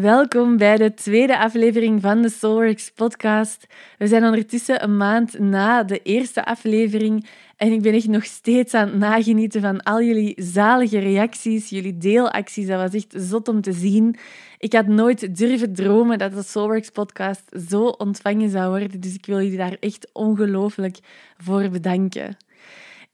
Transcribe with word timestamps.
Welkom 0.00 0.56
bij 0.56 0.76
de 0.76 0.94
tweede 0.94 1.38
aflevering 1.38 2.00
van 2.00 2.22
de 2.22 2.30
Soulworks 2.30 2.90
podcast. 2.90 3.66
We 3.98 4.06
zijn 4.06 4.24
ondertussen 4.24 4.82
een 4.82 4.96
maand 4.96 5.38
na 5.38 5.82
de 5.82 6.02
eerste 6.02 6.44
aflevering 6.44 7.26
en 7.56 7.72
ik 7.72 7.82
ben 7.82 7.94
echt 7.94 8.06
nog 8.06 8.24
steeds 8.24 8.74
aan 8.74 8.88
het 8.88 8.98
nagenieten 8.98 9.60
van 9.60 9.82
al 9.82 10.02
jullie 10.02 10.34
zalige 10.36 10.98
reacties, 10.98 11.68
jullie 11.68 11.98
deelacties. 11.98 12.66
Dat 12.66 12.80
was 12.80 12.94
echt 12.94 13.14
zot 13.16 13.48
om 13.48 13.60
te 13.60 13.72
zien. 13.72 14.16
Ik 14.58 14.72
had 14.72 14.86
nooit 14.86 15.36
durven 15.36 15.74
dromen 15.74 16.18
dat 16.18 16.34
de 16.34 16.42
Soulworks 16.42 16.90
podcast 16.90 17.42
zo 17.68 17.84
ontvangen 17.84 18.50
zou 18.50 18.68
worden, 18.68 19.00
dus 19.00 19.14
ik 19.14 19.26
wil 19.26 19.40
jullie 19.40 19.58
daar 19.58 19.76
echt 19.80 20.08
ongelooflijk 20.12 20.98
voor 21.36 21.68
bedanken. 21.68 22.36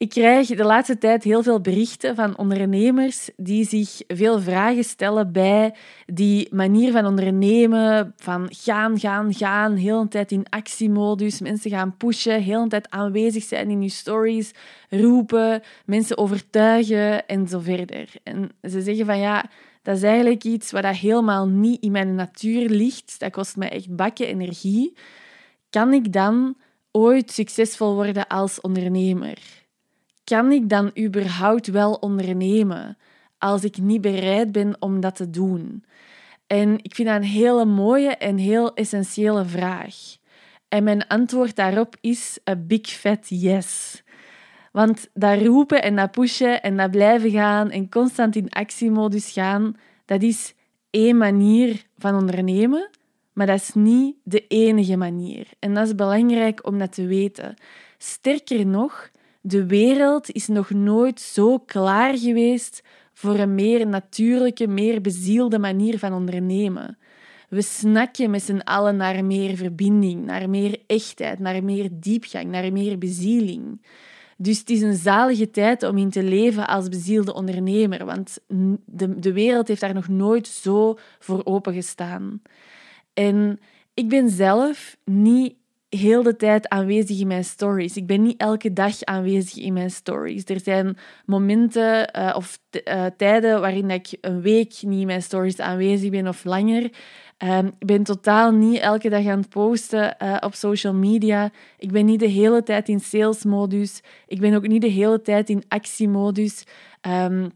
Ik 0.03 0.09
krijg 0.09 0.49
de 0.49 0.65
laatste 0.65 0.99
tijd 0.99 1.25
heel 1.25 1.43
veel 1.43 1.61
berichten 1.61 2.15
van 2.15 2.39
ondernemers 2.39 3.31
die 3.37 3.67
zich 3.67 4.01
veel 4.07 4.41
vragen 4.41 4.85
stellen 4.85 5.33
bij 5.33 5.75
die 6.07 6.49
manier 6.51 6.93
van 6.93 7.07
ondernemen, 7.07 8.15
van 8.17 8.49
gaan, 8.51 8.99
gaan, 8.99 9.35
gaan, 9.35 9.75
heel 9.75 10.01
een 10.01 10.09
tijd 10.09 10.33
in 10.33 10.47
actiemodus, 10.49 11.41
mensen 11.41 11.71
gaan 11.71 11.97
pushen, 11.97 12.43
heel 12.43 12.63
een 12.63 12.69
tijd 12.69 12.91
aanwezig 12.91 13.45
zijn 13.45 13.71
in 13.71 13.83
je 13.83 13.89
stories, 13.89 14.51
roepen, 14.89 15.63
mensen 15.87 16.19
overtuigen 16.19 17.27
en 17.27 17.49
zo 17.49 17.59
verder. 17.59 18.09
En 18.23 18.51
ze 18.63 18.81
zeggen 18.81 19.07
van 19.07 19.19
ja, 19.19 19.45
dat 19.83 19.97
is 19.97 20.03
eigenlijk 20.03 20.45
iets 20.45 20.71
wat 20.71 20.87
helemaal 20.87 21.49
niet 21.49 21.83
in 21.83 21.93
mijn 21.93 22.15
natuur 22.15 22.69
ligt. 22.69 23.21
Dat 23.21 23.33
kost 23.33 23.57
mij 23.57 23.71
echt 23.71 23.97
bakken 23.97 24.27
energie. 24.27 24.97
Kan 25.71 25.93
ik 25.93 26.13
dan 26.13 26.57
ooit 26.91 27.31
succesvol 27.31 27.95
worden 27.95 28.27
als 28.27 28.61
ondernemer? 28.61 29.62
Kan 30.25 30.53
ik 30.53 30.69
dan 30.69 30.91
überhaupt 30.99 31.67
wel 31.67 31.93
ondernemen 31.93 32.99
als 33.39 33.65
ik 33.65 33.79
niet 33.79 34.01
bereid 34.01 34.53
ben 34.53 34.77
om 34.79 35.01
dat 35.01 35.15
te 35.15 35.31
doen? 35.31 35.85
En 36.47 36.79
ik 36.83 36.95
vind 36.95 37.09
dat 37.09 37.17
een 37.17 37.23
hele 37.23 37.65
mooie 37.65 38.17
en 38.17 38.37
heel 38.37 38.75
essentiële 38.75 39.45
vraag. 39.45 39.95
En 40.69 40.85
mijn 40.85 41.07
antwoord 41.07 41.57
daarop 41.57 41.97
is 42.01 42.39
een 42.45 42.67
big 42.67 42.87
fat 42.87 43.27
yes. 43.29 44.03
Want 44.73 45.09
dat 45.15 45.43
roepen 45.43 45.83
en 45.83 45.97
dat 45.97 46.11
pushen 46.11 46.63
en 46.63 46.77
dat 46.77 46.91
blijven 46.91 47.31
gaan 47.31 47.71
en 47.71 47.89
constant 47.89 48.37
in 48.37 48.51
actiemodus 48.51 49.33
gaan, 49.33 49.77
dat 50.05 50.23
is 50.23 50.55
één 50.91 51.17
manier 51.17 51.85
van 51.99 52.15
ondernemen, 52.15 52.91
maar 53.33 53.47
dat 53.47 53.61
is 53.61 53.75
niet 53.75 54.17
de 54.25 54.47
enige 54.47 54.97
manier. 54.97 55.47
En 55.59 55.75
dat 55.75 55.87
is 55.87 55.95
belangrijk 55.95 56.67
om 56.67 56.79
dat 56.79 56.93
te 56.93 57.07
weten. 57.07 57.55
Sterker 57.99 58.67
nog, 58.67 59.11
de 59.43 59.67
wereld 59.67 60.31
is 60.31 60.47
nog 60.47 60.71
nooit 60.71 61.21
zo 61.21 61.59
klaar 61.59 62.19
geweest 62.19 62.83
voor 63.13 63.39
een 63.39 63.55
meer 63.55 63.87
natuurlijke, 63.87 64.67
meer 64.67 65.01
bezielde 65.01 65.59
manier 65.59 65.99
van 65.99 66.13
ondernemen. 66.13 66.99
We 67.49 67.63
snakken 67.63 68.31
met 68.31 68.43
z'n 68.43 68.59
allen 68.59 68.97
naar 68.97 69.25
meer 69.25 69.57
verbinding, 69.57 70.25
naar 70.25 70.51
meer 70.51 70.81
echtheid, 70.87 71.39
naar 71.39 71.65
meer 71.65 71.89
diepgang, 71.93 72.45
naar 72.45 72.73
meer 72.73 72.99
bezieling. 72.99 73.81
Dus 74.37 74.59
het 74.59 74.71
is 74.71 74.83
een 74.83 74.95
zalige 74.95 75.51
tijd 75.51 75.83
om 75.83 75.99
in 75.99 76.11
te 76.11 76.23
leven 76.23 76.67
als 76.67 76.89
bezielde 76.89 77.35
ondernemer, 77.35 78.05
want 78.05 78.39
de, 78.85 79.19
de 79.19 79.33
wereld 79.33 79.69
heeft 79.69 79.81
daar 79.81 79.95
nog 79.95 80.09
nooit 80.09 80.47
zo 80.47 80.99
voor 81.19 81.41
opengestaan. 81.45 82.43
En 83.15 83.61
ik 83.95 84.09
ben 84.09 84.31
zelf 84.31 84.97
niet 85.05 85.55
heel 85.97 86.23
de 86.23 86.37
tijd 86.37 86.69
aanwezig 86.69 87.21
in 87.21 87.27
mijn 87.27 87.45
stories. 87.45 87.97
Ik 87.97 88.07
ben 88.07 88.23
niet 88.23 88.41
elke 88.41 88.73
dag 88.73 89.03
aanwezig 89.03 89.57
in 89.57 89.73
mijn 89.73 89.91
stories. 89.91 90.45
Er 90.45 90.61
zijn 90.61 90.97
momenten 91.27 92.11
uh, 92.17 92.33
of 92.37 92.59
uh, 92.89 93.07
tijden 93.17 93.61
waarin 93.61 93.91
ik 93.91 94.17
een 94.21 94.41
week 94.41 94.75
niet 94.83 95.01
in 95.01 95.07
mijn 95.07 95.23
stories 95.23 95.59
aanwezig 95.61 96.11
ben 96.11 96.29
of 96.29 96.45
langer. 96.45 96.91
Um, 97.39 97.67
ik 97.79 97.87
ben 97.87 98.03
totaal 98.03 98.53
niet 98.53 98.79
elke 98.79 99.09
dag 99.09 99.27
aan 99.27 99.39
het 99.39 99.49
posten 99.49 100.17
uh, 100.23 100.37
op 100.41 100.55
social 100.55 100.95
media. 100.95 101.51
Ik 101.79 101.93
ben 101.93 102.05
niet 102.05 102.21
de 102.21 102.27
hele 102.27 102.63
tijd 102.63 102.89
in 102.89 103.01
salesmodus. 103.01 104.01
Ik 104.27 104.41
ben 104.41 104.55
ook 104.55 104.67
niet 104.67 104.83
de 104.83 104.89
hele 104.89 105.23
tijd 105.23 105.49
in 105.49 105.65
actiemodus. 105.69 106.65
Um, 107.09 107.51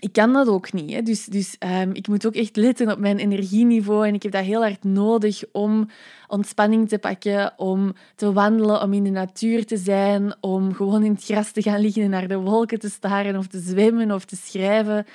ik 0.00 0.12
kan 0.12 0.32
dat 0.32 0.48
ook 0.48 0.72
niet. 0.72 0.92
Hè. 0.92 1.02
Dus, 1.02 1.24
dus 1.24 1.56
um, 1.80 1.90
ik 1.92 2.08
moet 2.08 2.26
ook 2.26 2.34
echt 2.34 2.56
letten 2.56 2.90
op 2.90 2.98
mijn 2.98 3.18
energieniveau. 3.18 4.06
En 4.06 4.14
ik 4.14 4.22
heb 4.22 4.32
dat 4.32 4.44
heel 4.44 4.60
hard 4.60 4.84
nodig 4.84 5.42
om 5.52 5.88
ontspanning 6.28 6.88
te 6.88 6.98
pakken, 6.98 7.52
om 7.56 7.92
te 8.14 8.32
wandelen, 8.32 8.82
om 8.82 8.92
in 8.92 9.04
de 9.04 9.10
natuur 9.10 9.66
te 9.66 9.76
zijn, 9.76 10.34
om 10.40 10.74
gewoon 10.74 11.04
in 11.04 11.12
het 11.12 11.24
gras 11.24 11.50
te 11.50 11.62
gaan 11.62 11.80
liggen 11.80 12.02
en 12.02 12.10
naar 12.10 12.28
de 12.28 12.36
wolken 12.36 12.78
te 12.78 12.90
staren 12.90 13.36
of 13.36 13.46
te 13.46 13.60
zwemmen 13.60 14.12
of 14.12 14.24
te 14.24 14.36
schrijven. 14.36 15.06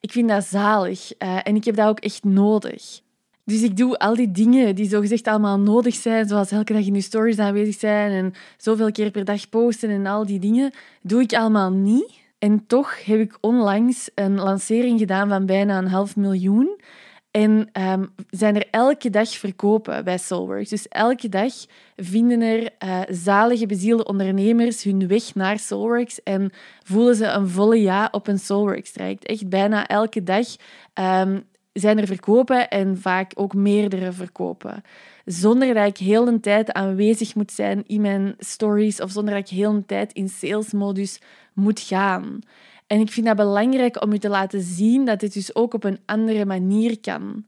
Ik 0.00 0.12
vind 0.12 0.28
dat 0.28 0.44
zalig 0.44 1.12
uh, 1.18 1.38
en 1.42 1.56
ik 1.56 1.64
heb 1.64 1.76
dat 1.76 1.88
ook 1.88 2.00
echt 2.00 2.24
nodig. 2.24 3.00
Dus 3.44 3.62
ik 3.62 3.76
doe 3.76 3.98
al 3.98 4.14
die 4.14 4.30
dingen 4.30 4.74
die 4.74 4.88
zogezegd 4.88 5.26
allemaal 5.26 5.58
nodig 5.58 5.94
zijn, 5.94 6.28
zoals 6.28 6.50
elke 6.50 6.72
dag 6.72 6.86
in 6.86 6.94
je 6.94 7.00
stories 7.00 7.38
aanwezig 7.38 7.78
zijn 7.78 8.10
en 8.12 8.34
zoveel 8.56 8.92
keer 8.92 9.10
per 9.10 9.24
dag 9.24 9.48
posten 9.48 9.90
en 9.90 10.06
al 10.06 10.26
die 10.26 10.38
dingen, 10.38 10.72
doe 11.02 11.22
ik 11.22 11.32
allemaal 11.32 11.70
niet. 11.70 12.19
En 12.40 12.66
toch 12.66 13.04
heb 13.04 13.20
ik 13.20 13.38
onlangs 13.40 14.10
een 14.14 14.34
lancering 14.34 14.98
gedaan 14.98 15.28
van 15.28 15.46
bijna 15.46 15.78
een 15.78 15.88
half 15.88 16.16
miljoen. 16.16 16.80
En 17.30 17.70
um, 17.72 18.14
zijn 18.30 18.56
er 18.56 18.66
elke 18.70 19.10
dag 19.10 19.28
verkopen 19.28 20.04
bij 20.04 20.18
Soulworks. 20.18 20.68
Dus 20.68 20.88
elke 20.88 21.28
dag 21.28 21.52
vinden 21.96 22.40
er 22.40 22.70
uh, 22.84 23.00
zalige, 23.08 23.66
bezielde 23.66 24.04
ondernemers 24.04 24.82
hun 24.82 25.08
weg 25.08 25.34
naar 25.34 25.58
Soulworks 25.58 26.22
en 26.22 26.52
voelen 26.84 27.14
ze 27.14 27.26
een 27.26 27.48
volle 27.48 27.80
ja 27.80 28.08
op 28.10 28.26
een 28.26 28.38
Soulworks-traject. 28.38 29.26
Echt 29.26 29.48
bijna 29.48 29.86
elke 29.86 30.22
dag 30.22 30.46
um, 30.94 31.44
zijn 31.80 31.98
er 31.98 32.06
verkopen 32.06 32.68
en 32.68 32.98
vaak 32.98 33.32
ook 33.34 33.54
meerdere 33.54 34.12
verkopen. 34.12 34.82
Zonder 35.24 35.74
dat 35.74 35.86
ik 35.86 35.96
heel 35.96 36.24
de 36.24 36.40
tijd 36.40 36.72
aanwezig 36.72 37.34
moet 37.34 37.52
zijn 37.52 37.82
in 37.86 38.00
mijn 38.00 38.34
stories 38.38 39.00
of 39.00 39.10
zonder 39.10 39.34
dat 39.34 39.42
ik 39.42 39.56
heel 39.56 39.72
de 39.72 39.86
tijd 39.86 40.12
in 40.12 40.28
salesmodus 40.28 41.20
moet 41.52 41.80
gaan. 41.80 42.40
En 42.86 43.00
ik 43.00 43.10
vind 43.10 43.26
dat 43.26 43.36
belangrijk 43.36 44.02
om 44.02 44.12
u 44.12 44.18
te 44.18 44.28
laten 44.28 44.60
zien 44.60 45.04
dat 45.04 45.20
dit 45.20 45.32
dus 45.32 45.54
ook 45.54 45.74
op 45.74 45.84
een 45.84 45.98
andere 46.06 46.44
manier 46.44 47.00
kan. 47.00 47.44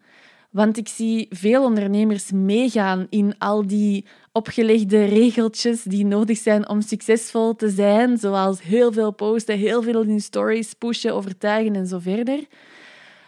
Want 0.51 0.77
ik 0.77 0.89
zie 0.89 1.27
veel 1.31 1.65
ondernemers 1.65 2.31
meegaan 2.31 3.07
in 3.11 3.35
al 3.39 3.67
die 3.67 4.05
opgelegde 4.33 5.05
regeltjes 5.05 5.83
die 5.83 6.05
nodig 6.05 6.39
zijn 6.39 6.69
om 6.69 6.81
succesvol 6.81 7.57
te 7.57 7.69
zijn, 7.69 8.19
zoals 8.19 8.63
heel 8.63 8.93
veel 8.93 9.11
posten, 9.11 9.59
heel 9.59 9.83
veel 9.83 10.03
in 10.03 10.21
stories 10.21 10.75
pushen, 10.75 11.15
overtuigen 11.15 11.75
en 11.75 11.87
zo 11.87 11.99
verder. 11.99 12.47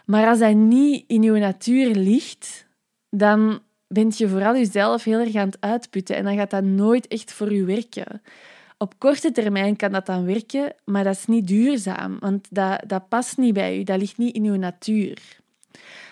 Maar 0.05 0.27
als 0.27 0.39
dat 0.39 0.53
niet 0.53 1.03
in 1.07 1.23
uw 1.23 1.37
natuur 1.37 1.95
ligt, 1.95 2.65
dan 3.09 3.59
bent 3.87 4.17
je 4.17 4.29
vooral 4.29 4.55
jezelf 4.55 5.03
heel 5.03 5.19
erg 5.19 5.35
aan 5.35 5.47
het 5.47 5.61
uitputten 5.61 6.15
en 6.15 6.23
dan 6.23 6.35
gaat 6.35 6.49
dat 6.49 6.63
nooit 6.63 7.07
echt 7.07 7.33
voor 7.33 7.53
u 7.53 7.65
werken. 7.65 8.21
Op 8.77 8.93
korte 8.97 9.31
termijn 9.31 9.75
kan 9.75 9.91
dat 9.91 10.05
dan 10.05 10.25
werken, 10.25 10.73
maar 10.83 11.03
dat 11.03 11.15
is 11.15 11.25
niet 11.25 11.47
duurzaam, 11.47 12.17
want 12.19 12.47
dat, 12.49 12.83
dat 12.87 13.09
past 13.09 13.37
niet 13.37 13.53
bij 13.53 13.79
u, 13.79 13.83
dat 13.83 13.99
ligt 13.99 14.17
niet 14.17 14.35
in 14.35 14.43
uw 14.43 14.55
natuur. 14.55 15.17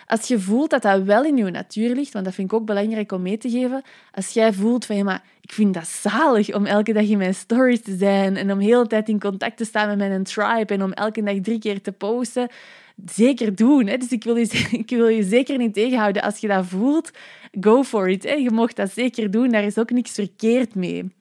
Als 0.06 0.28
je 0.28 0.40
voelt 0.40 0.70
dat 0.70 0.82
dat 0.82 1.04
wel 1.04 1.24
in 1.24 1.38
uw 1.38 1.50
natuur 1.50 1.96
ligt, 1.96 2.14
want 2.14 2.26
dat 2.26 2.34
vind 2.34 2.52
ik 2.52 2.58
ook 2.58 2.66
belangrijk 2.66 3.12
om 3.12 3.22
mee 3.22 3.38
te 3.38 3.50
geven, 3.50 3.82
als 4.12 4.30
jij 4.30 4.54
voelt 4.54 4.86
van 4.86 4.96
ja, 4.96 5.04
maar 5.04 5.24
ik 5.42 5.52
vind 5.52 5.74
dat 5.74 5.88
zalig 5.88 6.54
om 6.54 6.66
elke 6.66 6.94
dag 6.94 7.04
in 7.04 7.18
mijn 7.18 7.36
stories 7.36 7.82
te 7.82 7.96
zijn 7.96 8.38
en 8.38 8.52
om 8.52 8.60
de 8.60 8.86
tijd 8.88 9.10
in 9.10 9.20
contact 9.20 9.58
te 9.58 9.66
staan 9.66 9.88
met 9.88 9.98
mijn 9.98 10.24
tribe 10.24 10.74
en 10.74 10.84
om 10.84 10.92
elke 10.92 11.24
dag 11.24 11.36
drie 11.42 11.60
keer 11.60 11.82
te 11.82 11.92
posten, 11.92 12.48
zeker 13.06 13.56
doen. 13.56 13.88
Hè? 13.88 13.98
Dus 13.98 14.12
ik 14.12 14.24
wil, 14.24 14.36
je, 14.36 14.68
ik 14.86 14.90
wil 14.90 15.08
je 15.08 15.24
zeker 15.24 15.58
niet 15.58 15.74
tegenhouden. 15.74 16.22
Als 16.22 16.38
je 16.38 16.48
dat 16.48 16.66
voelt, 16.66 17.12
go 17.60 17.84
for 17.84 18.10
it. 18.10 18.24
Hè? 18.24 18.34
Je 18.34 18.52
mocht 18.52 18.76
dat 18.76 18.92
zeker 18.92 19.32
doen, 19.32 19.50
daar 19.50 19.64
is 19.64 19.78
ook 19.78 19.92
niks 19.92 20.12
verkeerd 20.12 20.76
mee. 20.76 21.12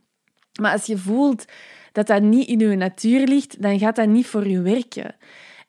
Maar 0.60 0.72
als 0.72 0.87
je 0.87 0.99
voelt 0.99 1.44
dat 1.93 2.06
dat 2.06 2.22
niet 2.22 2.49
in 2.49 2.59
je 2.59 2.77
natuur 2.77 3.27
ligt, 3.27 3.62
dan 3.62 3.78
gaat 3.78 3.97
dat 3.97 4.09
niet 4.09 4.27
voor 4.27 4.49
je 4.49 4.60
werken. 4.60 5.15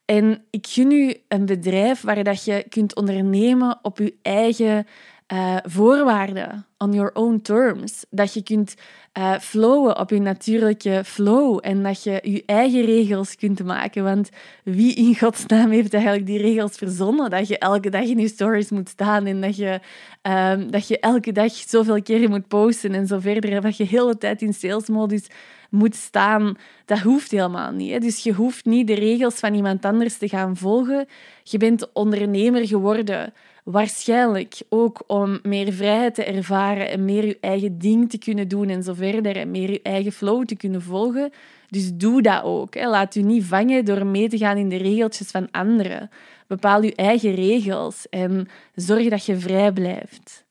En 0.06 0.46
ik 0.50 0.68
gun 0.68 0.92
u 0.92 1.16
een 1.28 1.46
bedrijf 1.46 2.02
waar 2.02 2.24
dat 2.24 2.44
je 2.46 2.66
kunt 2.70 2.96
ondernemen 2.96 3.80
op 3.82 3.98
je 3.98 4.16
eigen 4.22 4.88
uh, 5.34 5.58
voorwaarden, 5.64 6.66
on 6.78 6.94
your 6.94 7.12
own 7.14 7.40
terms. 7.42 8.06
Dat 8.10 8.34
je 8.34 8.44
kunt 8.44 8.76
uh, 9.18 9.40
flowen 9.40 10.00
op 10.00 10.10
je 10.10 10.20
natuurlijke 10.20 11.02
flow 11.06 11.60
en 11.62 11.84
dat 11.84 12.04
je 12.04 12.20
je 12.22 12.44
eigen 12.46 12.86
regels 12.86 13.36
kunt 13.36 13.64
maken. 13.64 14.04
Want 14.04 14.30
wie 14.64 14.96
in 14.96 15.18
godsnaam 15.18 15.70
heeft 15.70 15.94
eigenlijk 15.94 16.26
die 16.26 16.42
regels 16.42 16.78
verzonnen? 16.78 17.30
Dat 17.30 17.48
je 17.48 17.58
elke 17.58 17.90
dag 17.90 18.04
in 18.04 18.20
je 18.20 18.28
stories 18.28 18.70
moet 18.70 18.90
staan 18.90 19.26
en 19.26 19.42
dat 19.42 19.56
je, 19.56 19.80
um, 20.22 20.72
dat 20.72 20.88
je 20.88 21.00
elke 21.00 21.32
dag 21.32 21.52
zoveel 21.52 22.02
keer 22.02 22.30
moet 22.30 22.48
posten 22.48 22.94
en 22.94 23.08
zo 23.08 23.20
verder. 23.20 23.62
Dat 23.62 23.78
je 23.78 23.84
de 23.84 23.90
hele 23.90 24.18
tijd 24.18 24.42
in 24.42 24.54
salesmodus 24.54 25.28
moet 25.70 25.96
staan. 25.96 26.58
Dat 26.86 27.00
hoeft 27.00 27.32
helemaal 27.32 27.72
niet. 27.72 27.92
Hè? 27.92 28.00
Dus 28.00 28.24
je 28.24 28.34
hoeft 28.34 28.66
niet 28.66 28.88
de 28.88 28.94
regels 28.94 29.36
van 29.36 29.54
iemand 29.54 29.86
anders 29.86 30.18
te 30.18 30.30
gaan 30.30 30.58
volgen. 30.58 31.08
Je 31.44 31.58
bent 31.58 31.94
ondernemer 31.94 32.68
geworden 32.68 33.34
Waarschijnlijk 33.64 34.62
ook 34.70 35.04
om 35.08 35.40
meer 35.44 35.74
vrijheid 35.74 36.16
te 36.16 36.24
ervaren 36.24 36.90
en 36.90 37.06
meer 37.06 37.26
je 37.26 37.38
eigen 37.40 37.78
ding 37.78 38.10
te 38.10 38.18
kunnen 38.18 38.48
doen 38.48 38.70
en 38.70 38.84
zo 38.84 38.94
verder. 38.94 39.36
En 39.36 39.52
meer 39.52 39.72
je 39.72 39.82
eigen 39.82 40.12
flow 40.12 40.46
te 40.46 40.56
kunnen 40.56 40.82
volgen. 40.82 41.32
Dus 41.70 41.94
doe 41.94 42.22
dat 42.22 42.44
ook. 42.44 42.76
Laat 42.76 43.16
u 43.16 43.22
niet 43.22 43.44
vangen 43.44 43.86
door 43.86 44.06
mee 44.06 44.30
te 44.30 44.38
gaan 44.38 44.58
in 44.58 44.70
de 44.70 44.78
regeltjes 44.78 45.32
van 45.32 45.52
anderen. 45.52 46.10
bepaal 46.48 46.82
je 46.82 46.96
eigen 46.96 47.36
regels 47.36 48.10
en 48.10 48.48
zorg 48.76 49.10
dat 49.10 49.26
je 49.26 49.38
vrij 49.38 49.72
blijft. 49.72 50.46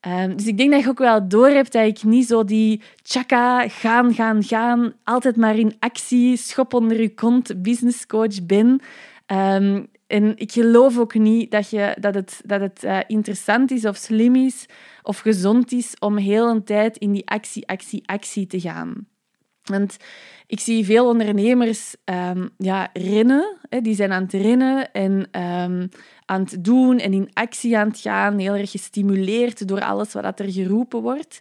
Ehm, 0.00 0.36
dus 0.36 0.46
ik 0.46 0.56
denk 0.56 0.70
dat 0.72 0.82
je 0.82 0.88
ook 0.88 0.98
wel 0.98 1.28
doorhebt 1.28 1.72
dat 1.72 1.86
ik 1.86 2.02
niet 2.02 2.26
zo 2.26 2.44
die 2.44 2.82
chaka, 3.02 3.68
gaan, 3.68 4.14
gaan, 4.14 4.42
gaan, 4.42 4.92
altijd 5.04 5.36
maar 5.36 5.58
in 5.58 5.76
actie, 5.78 6.36
schop 6.36 6.74
onder 6.74 7.00
je 7.00 7.14
kont, 7.14 7.62
businesscoach 7.62 8.46
ben. 8.46 8.80
Ehm, 9.26 9.82
en 10.06 10.36
ik 10.36 10.52
geloof 10.52 10.98
ook 10.98 11.14
niet 11.14 11.50
dat, 11.50 11.70
je, 11.70 11.96
dat 12.00 12.14
het, 12.14 12.40
dat 12.44 12.60
het 12.60 12.84
uh, 12.84 12.98
interessant 13.06 13.70
is 13.70 13.84
of 13.84 13.96
slim 13.96 14.36
is 14.36 14.66
of 15.02 15.18
gezond 15.18 15.72
is 15.72 15.94
om 15.98 16.16
heel 16.16 16.48
een 16.48 16.64
tijd 16.64 16.96
in 16.96 17.12
die 17.12 17.26
actie, 17.28 17.68
actie, 17.68 18.02
actie 18.08 18.46
te 18.46 18.60
gaan. 18.60 19.06
Want 19.62 19.96
ik 20.46 20.60
zie 20.60 20.84
veel 20.84 21.08
ondernemers 21.08 21.96
um, 22.04 22.50
ja, 22.58 22.88
rennen. 22.92 23.56
Hè, 23.68 23.80
die 23.80 23.94
zijn 23.94 24.12
aan 24.12 24.22
het 24.22 24.32
rennen 24.32 24.92
en 24.92 25.12
um, 25.12 25.88
aan 26.24 26.40
het 26.40 26.64
doen 26.64 26.98
en 26.98 27.12
in 27.12 27.30
actie 27.32 27.78
aan 27.78 27.88
het 27.88 27.98
gaan. 27.98 28.38
Heel 28.38 28.54
erg 28.54 28.70
gestimuleerd 28.70 29.68
door 29.68 29.80
alles 29.80 30.12
wat 30.12 30.40
er 30.40 30.52
geroepen 30.52 31.02
wordt. 31.02 31.40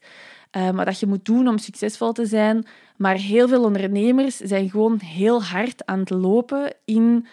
Um, 0.52 0.76
wat 0.76 1.00
je 1.00 1.08
moet 1.08 1.26
doen 1.26 1.48
om 1.48 1.58
succesvol 1.58 2.12
te 2.12 2.26
zijn. 2.26 2.66
Maar 2.98 3.16
heel 3.16 3.48
veel 3.48 3.64
ondernemers 3.64 4.38
zijn 4.38 4.70
gewoon 4.70 5.00
heel 5.00 5.44
hard 5.44 5.86
aan 5.86 6.00
het 6.00 6.10
lopen 6.10 6.74
in 6.86 7.28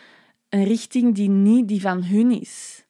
een 0.52 0.64
richting 0.64 1.14
die 1.14 1.28
niet 1.28 1.68
die 1.68 1.80
van 1.80 2.04
hun 2.04 2.40
is. 2.40 2.84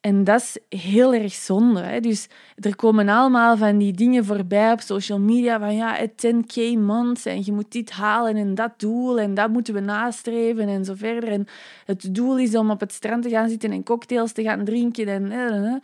En 0.00 0.24
dat 0.24 0.40
is 0.40 0.78
heel 0.80 1.14
erg 1.14 1.32
zonde. 1.32 1.80
Hè? 1.80 2.00
Dus 2.00 2.28
er 2.54 2.76
komen 2.76 3.08
allemaal 3.08 3.56
van 3.56 3.78
die 3.78 3.92
dingen 3.92 4.24
voorbij 4.24 4.72
op 4.72 4.80
social 4.80 5.18
media 5.18 5.58
van 5.58 5.76
ja, 5.76 6.06
10k 6.08 6.78
months 6.78 7.26
en 7.26 7.42
je 7.44 7.52
moet 7.52 7.72
dit 7.72 7.90
halen 7.90 8.36
en 8.36 8.54
dat 8.54 8.72
doel 8.76 9.20
en 9.20 9.34
dat 9.34 9.50
moeten 9.50 9.74
we 9.74 9.80
nastreven 9.80 10.68
en 10.68 10.84
zo 10.84 10.94
verder. 10.94 11.28
En 11.28 11.46
het 11.84 12.14
doel 12.14 12.38
is 12.38 12.54
om 12.54 12.70
op 12.70 12.80
het 12.80 12.92
strand 12.92 13.22
te 13.22 13.28
gaan 13.28 13.48
zitten 13.48 13.70
en 13.70 13.82
cocktails 13.82 14.32
te 14.32 14.42
gaan 14.42 14.64
drinken. 14.64 15.08
En, 15.08 15.82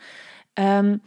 um, 0.85 1.01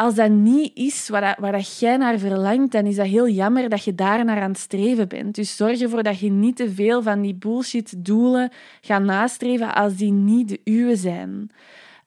als 0.00 0.14
dat 0.14 0.30
niet 0.30 0.70
is 0.74 1.08
waar, 1.08 1.36
dat, 1.40 1.52
dat 1.52 1.78
jij 1.78 1.96
naar 1.96 2.18
verlangt, 2.18 2.72
dan 2.72 2.86
is 2.86 2.96
dat 2.96 3.06
heel 3.06 3.28
jammer 3.28 3.68
dat 3.68 3.84
je 3.84 3.94
daar 3.94 4.24
naar 4.24 4.40
aan 4.40 4.50
het 4.50 4.58
streven 4.58 5.08
bent. 5.08 5.34
Dus 5.34 5.56
zorg 5.56 5.80
ervoor 5.80 6.02
dat 6.02 6.18
je 6.18 6.30
niet 6.30 6.56
te 6.56 6.70
veel 6.70 7.02
van 7.02 7.20
die 7.20 7.34
bullshit 7.34 8.04
doelen 8.04 8.50
gaat 8.80 9.02
nastreven 9.02 9.74
als 9.74 9.96
die 9.96 10.12
niet 10.12 10.48
de 10.48 10.60
uwe 10.64 10.96
zijn. 10.96 11.50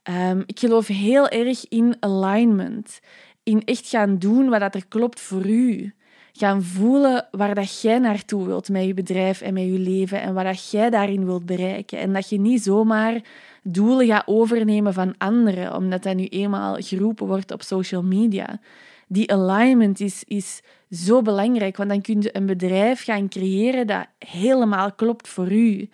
Um, 0.09 0.43
ik 0.45 0.59
geloof 0.59 0.87
heel 0.87 1.27
erg 1.27 1.67
in 1.67 1.95
alignment. 1.99 2.99
In 3.43 3.63
echt 3.65 3.89
gaan 3.89 4.17
doen 4.17 4.49
wat 4.49 4.75
er 4.75 4.87
klopt 4.87 5.19
voor 5.19 5.45
u. 5.45 5.93
Gaan 6.31 6.63
voelen 6.63 7.27
waar 7.31 7.55
dat 7.55 7.81
jij 7.81 7.99
naartoe 7.99 8.45
wilt 8.45 8.69
met 8.69 8.85
je 8.85 8.93
bedrijf 8.93 9.41
en 9.41 9.53
met 9.53 9.63
je 9.63 9.79
leven 9.79 10.21
en 10.21 10.33
wat 10.33 10.43
dat 10.43 10.71
jij 10.71 10.89
daarin 10.89 11.25
wilt 11.25 11.45
bereiken. 11.45 11.99
En 11.99 12.13
dat 12.13 12.29
je 12.29 12.39
niet 12.39 12.63
zomaar 12.63 13.21
doelen 13.63 14.07
gaat 14.07 14.27
overnemen 14.27 14.93
van 14.93 15.17
anderen, 15.17 15.75
omdat 15.75 16.03
dat 16.03 16.15
nu 16.15 16.25
eenmaal 16.25 16.75
geroepen 16.79 17.27
wordt 17.27 17.51
op 17.51 17.61
social 17.61 18.03
media. 18.03 18.59
Die 19.07 19.31
alignment 19.31 19.99
is, 19.99 20.23
is 20.25 20.61
zo 20.89 21.21
belangrijk, 21.21 21.77
want 21.77 21.89
dan 21.89 22.01
kun 22.01 22.21
je 22.21 22.35
een 22.35 22.45
bedrijf 22.45 23.03
gaan 23.03 23.29
creëren 23.29 23.87
dat 23.87 24.07
helemaal 24.19 24.91
klopt 24.91 25.27
voor 25.27 25.51
u. 25.51 25.89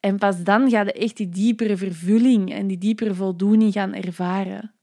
En 0.00 0.18
pas 0.18 0.42
dan 0.42 0.70
ga 0.70 0.82
je 0.82 0.92
echt 0.92 1.16
die 1.16 1.28
diepere 1.28 1.76
vervulling 1.76 2.52
en 2.52 2.66
die 2.66 2.78
diepere 2.78 3.14
voldoening 3.14 3.72
gaan 3.72 3.94
ervaren. 3.94 4.74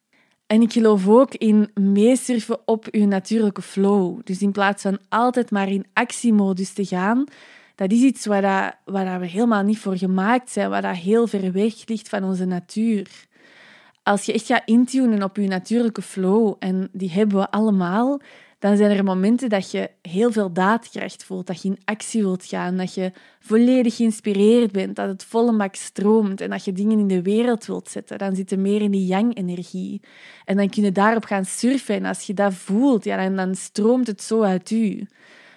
En 0.47 0.61
ik 0.61 0.71
geloof 0.71 1.07
ook 1.07 1.33
in 1.33 1.69
meesurfen 1.73 2.59
op 2.65 2.87
je 2.91 3.05
natuurlijke 3.05 3.61
flow. 3.61 4.19
Dus 4.23 4.41
in 4.41 4.51
plaats 4.51 4.81
van 4.81 4.99
altijd 5.09 5.51
maar 5.51 5.69
in 5.69 5.85
actiemodus 5.93 6.73
te 6.73 6.85
gaan, 6.85 7.23
dat 7.75 7.91
is 7.91 8.01
iets 8.01 8.25
waar, 8.25 8.41
dat, 8.41 8.93
waar 8.95 9.19
we 9.19 9.27
helemaal 9.27 9.63
niet 9.63 9.79
voor 9.79 9.97
gemaakt 9.97 10.49
zijn, 10.49 10.69
waar 10.69 10.81
dat 10.81 10.95
heel 10.95 11.27
ver 11.27 11.51
weg 11.51 11.73
ligt 11.87 12.09
van 12.09 12.23
onze 12.23 12.45
natuur. 12.45 13.27
Als 14.03 14.25
je 14.25 14.33
echt 14.33 14.45
gaat 14.45 14.61
intunen 14.65 15.23
op 15.23 15.35
je 15.35 15.47
natuurlijke 15.47 16.01
flow, 16.01 16.55
en 16.59 16.89
die 16.91 17.11
hebben 17.11 17.37
we 17.37 17.51
allemaal, 17.51 18.21
dan 18.63 18.77
zijn 18.77 18.97
er 18.97 19.03
momenten 19.03 19.49
dat 19.49 19.71
je 19.71 19.89
heel 20.01 20.31
veel 20.31 20.53
daadkracht 20.53 21.23
voelt, 21.23 21.47
dat 21.47 21.61
je 21.61 21.69
in 21.69 21.79
actie 21.85 22.21
wilt 22.21 22.45
gaan, 22.45 22.77
dat 22.77 22.93
je 22.93 23.11
volledig 23.39 23.95
geïnspireerd 23.95 24.71
bent, 24.71 24.95
dat 24.95 25.07
het 25.07 25.23
volle 25.23 25.55
bak 25.55 25.75
stroomt 25.75 26.41
en 26.41 26.49
dat 26.49 26.65
je 26.65 26.73
dingen 26.73 26.99
in 26.99 27.07
de 27.07 27.21
wereld 27.21 27.65
wilt 27.65 27.89
zetten. 27.89 28.17
Dan 28.17 28.35
zit 28.35 28.49
je 28.49 28.57
meer 28.57 28.81
in 28.81 28.91
die 28.91 29.05
yang-energie. 29.05 30.01
En 30.45 30.57
dan 30.57 30.69
kun 30.69 30.83
je 30.83 30.91
daarop 30.91 31.25
gaan 31.25 31.45
surfen. 31.45 31.95
En 31.95 32.05
als 32.05 32.21
je 32.21 32.33
dat 32.33 32.53
voelt, 32.53 33.03
ja, 33.03 33.17
dan, 33.17 33.35
dan 33.35 33.55
stroomt 33.55 34.07
het 34.07 34.21
zo 34.21 34.41
uit 34.41 34.71
u. 34.71 35.07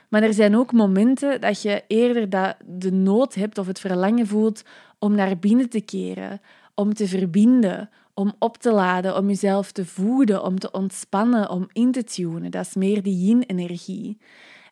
Maar 0.09 0.23
er 0.23 0.35
zijn 0.35 0.57
ook 0.57 0.73
momenten 0.73 1.41
dat 1.41 1.63
je 1.63 1.85
eerder 1.87 2.55
de 2.65 2.93
nood 2.93 3.35
hebt 3.35 3.59
of 3.59 3.67
het 3.67 3.81
verlangen 3.81 4.27
voelt 4.27 4.63
om 4.99 5.15
naar 5.15 5.39
binnen 5.39 5.69
te 5.69 5.81
keren, 5.81 6.41
om 6.75 6.95
te 6.95 7.09
verbinden, 7.09 7.91
om 8.15 8.33
op 8.39 8.57
te 8.57 8.73
laden, 8.73 9.17
om 9.17 9.29
jezelf 9.29 9.73
te 9.73 9.87
voeden, 9.87 10.43
om 10.43 10.59
te 10.59 10.71
ontspannen, 10.71 11.51
om 11.51 11.69
in 11.73 11.93
te 11.93 12.05
tunen. 12.05 12.51
Dat 12.51 12.67
is 12.67 12.75
meer 12.75 13.03
die 13.03 13.25
yin-energie. 13.25 14.19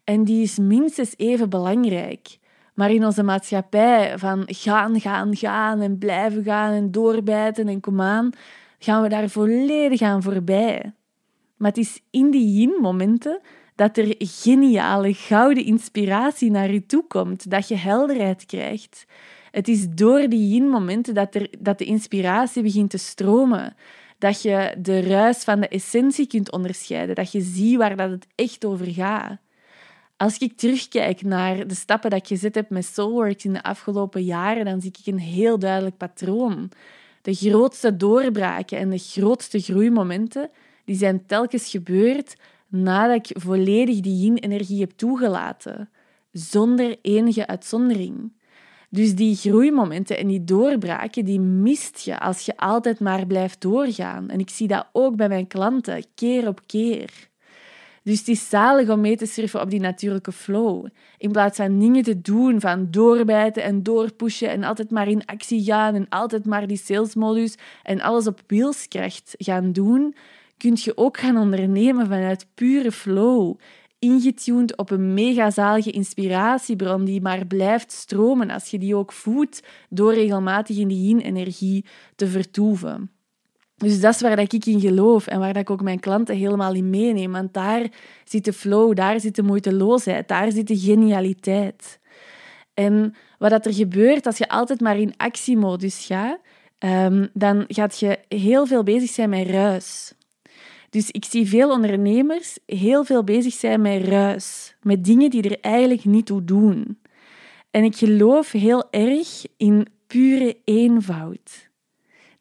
En 0.05 0.25
die 0.25 0.43
is 0.43 0.59
minstens 0.59 1.15
even 1.17 1.51
belangrijk. 1.51 2.39
Maar 2.75 2.91
in 2.91 3.05
onze 3.05 3.23
maatschappij 3.23 4.19
van 4.19 4.43
gaan, 4.47 5.01
gaan, 5.01 5.37
gaan 5.37 5.81
en 5.81 5.99
blijven 5.99 6.45
gaan 6.45 6.73
en 6.73 6.91
doorbijten 6.91 7.69
en 7.69 7.81
kom 7.81 8.01
aan, 8.01 8.31
gaan 8.79 9.03
we 9.03 9.09
daar 9.09 9.29
volledig 9.29 10.03
aan 10.03 10.23
voorbij. 10.23 10.93
Maar 11.57 11.69
het 11.69 11.79
is 11.79 12.03
in 12.11 12.31
die 12.31 12.61
yin-momenten 12.61 13.41
dat 13.75 13.97
er 13.97 14.15
geniale, 14.19 15.15
gouden 15.15 15.65
inspiratie 15.65 16.51
naar 16.51 16.73
je 16.73 16.87
toe 16.87 17.07
komt, 17.07 17.51
dat 17.51 17.69
je 17.69 17.77
helderheid 17.77 18.47
krijgt. 18.47 19.07
Het 19.51 19.69
is 19.69 19.87
door 19.89 20.29
die 20.29 20.49
yin-momenten 20.49 21.15
dat, 21.15 21.39
dat 21.59 21.79
de 21.79 21.85
inspiratie 21.85 22.63
begint 22.63 22.91
te 22.91 22.99
stromen. 22.99 23.77
Dat 24.19 24.43
je 24.43 24.75
de 24.79 25.01
ruis 25.01 25.45
van 25.45 25.61
de 25.61 25.69
essentie 25.69 26.27
kunt 26.27 26.53
onderscheiden. 26.53 27.15
Dat 27.15 27.33
je 27.33 27.41
ziet 27.41 27.77
waar 27.77 27.97
dat 27.97 28.11
het 28.11 28.27
echt 28.35 28.65
over 28.65 28.87
gaat. 28.87 29.39
Als 30.17 30.39
ik 30.39 30.57
terugkijk 30.57 31.23
naar 31.23 31.67
de 31.67 31.75
stappen 31.75 32.11
dat 32.11 32.19
ik 32.19 32.27
gezet 32.27 32.55
heb 32.55 32.71
met 32.71 32.85
Soulworks 32.85 33.45
in 33.45 33.53
de 33.53 33.63
afgelopen 33.63 34.25
jaren, 34.25 34.65
dan 34.65 34.81
zie 34.81 34.93
ik 34.99 35.13
een 35.13 35.19
heel 35.19 35.59
duidelijk 35.59 35.97
patroon. 35.97 36.71
De 37.23 37.35
grootste 37.35 37.97
doorbraken 37.97 38.79
en 38.79 38.91
de 38.91 38.99
grootste 38.99 39.59
groeimomenten 39.61 40.51
die 40.85 40.97
zijn 40.97 41.27
telkens 41.27 41.71
gebeurd 41.71 42.37
nadat 42.75 43.31
ik 43.31 43.43
volledig 43.43 44.01
die 44.01 44.21
yin-energie 44.21 44.81
heb 44.81 44.91
toegelaten, 44.97 45.91
zonder 46.31 46.97
enige 47.03 47.47
uitzondering. 47.47 48.33
Dus 48.91 49.15
die 49.15 49.37
groeimomenten 49.37 50.19
en 50.19 50.27
die 50.27 50.45
doorbraken, 50.45 51.25
die 51.25 51.41
mist 51.41 52.01
je 52.01 52.21
als 52.21 52.47
je 52.47 52.57
altijd 52.57 53.01
maar 53.01 53.27
blijft 53.27 53.61
doorgaan. 53.61 54.29
En 54.29 54.39
ik 54.39 54.51
zie 54.51 54.69
dat 54.69 54.87
ook 54.93 55.17
bij 55.17 55.29
mijn 55.29 55.47
klanten, 55.47 56.05
keer 56.15 56.49
op 56.49 56.61
keer. 56.67 57.11
Dus 58.03 58.19
het 58.19 58.29
is 58.29 58.49
zalig 58.49 58.89
om 58.89 59.01
mee 59.01 59.17
te 59.17 59.27
surfen 59.27 59.61
op 59.61 59.71
die 59.71 59.81
natuurlijke 59.81 60.33
flow. 60.33 60.87
In 61.19 61.33
plaats 61.33 61.57
van 61.57 61.79
dingen 61.79 62.03
te 62.03 62.21
doen, 62.21 62.61
van 62.61 62.91
doorbijten 62.91 63.63
en 63.63 63.83
doorpushen 63.83 64.49
en 64.49 64.65
altijd 64.65 64.91
maar 64.91 65.09
in 65.09 65.27
actie 65.27 65.65
gaan 65.65 65.95
en 65.95 66.09
altijd 66.09 66.45
maar 66.45 66.67
die 66.67 66.77
salesmodus 66.77 67.55
en 67.83 68.01
alles 68.01 68.27
op 68.27 68.41
wilskracht 68.47 69.35
gaan 69.39 69.73
doen, 69.73 70.15
kun 70.57 70.77
je 70.81 70.97
ook 70.97 71.19
gaan 71.19 71.37
ondernemen 71.37 72.07
vanuit 72.07 72.47
pure 72.55 72.93
flow 72.93 73.57
ingetuned 73.99 74.77
op 74.77 74.91
een 74.91 75.15
megazalige 75.15 75.91
inspiratiebron 75.91 77.05
die 77.05 77.21
maar 77.21 77.47
blijft 77.47 77.93
stromen 77.93 78.51
als 78.51 78.69
je 78.69 78.79
die 78.79 78.97
ook 78.97 79.13
voedt 79.13 79.63
door 79.89 80.15
regelmatig 80.15 80.77
in 80.77 80.89
die 80.89 81.07
yin-energie 81.07 81.85
te 82.17 82.27
vertoeven. 82.27 83.11
Dus 83.77 84.01
dat 84.01 84.15
is 84.15 84.21
waar 84.21 84.39
ik 84.39 84.53
in 84.53 84.81
geloof 84.81 85.27
en 85.27 85.39
waar 85.39 85.57
ik 85.57 85.71
ook 85.71 85.83
mijn 85.83 86.01
klanten 86.01 86.37
helemaal 86.37 86.75
in 86.75 86.91
meeneem. 86.91 87.33
Want 87.33 87.55
daar 87.55 87.87
zit 88.25 88.45
de 88.45 88.53
flow, 88.53 88.95
daar 88.95 89.21
zit 89.21 89.37
de 89.37 89.43
moeiteloosheid, 89.43 90.29
daar 90.29 90.53
zit 90.53 90.67
de 90.67 90.79
genialiteit. 90.79 92.01
En 92.75 93.15
wat 93.39 93.67
er 93.67 93.75
gebeurt 93.75 94.27
als 94.27 94.39
je 94.39 94.49
altijd 94.49 94.81
maar 94.81 94.99
in 94.99 95.15
actiemodus 95.17 96.07
gaat, 96.07 96.39
um, 96.79 97.29
dan 97.33 97.65
gaat 97.69 97.99
je 97.99 98.19
heel 98.29 98.67
veel 98.67 98.83
bezig 98.83 99.11
zijn 99.11 99.29
met 99.29 99.47
ruis. 99.47 100.15
Dus 100.95 101.11
ik 101.11 101.25
zie 101.25 101.49
veel 101.49 101.71
ondernemers 101.71 102.59
heel 102.67 103.05
veel 103.05 103.25
bezig 103.25 103.53
zijn 103.55 103.81
met 103.81 104.05
ruis, 104.05 104.77
met 104.83 105.05
dingen 105.05 105.31
die 105.31 105.43
er 105.43 105.61
eigenlijk 105.61 106.05
niet 106.05 106.27
toe 106.27 106.45
doen. 106.45 106.99
En 107.71 107.85
ik 107.85 107.97
geloof 107.97 108.51
heel 108.51 108.91
erg 108.91 109.45
in 109.57 109.87
pure 110.07 110.57
eenvoud. 110.65 111.69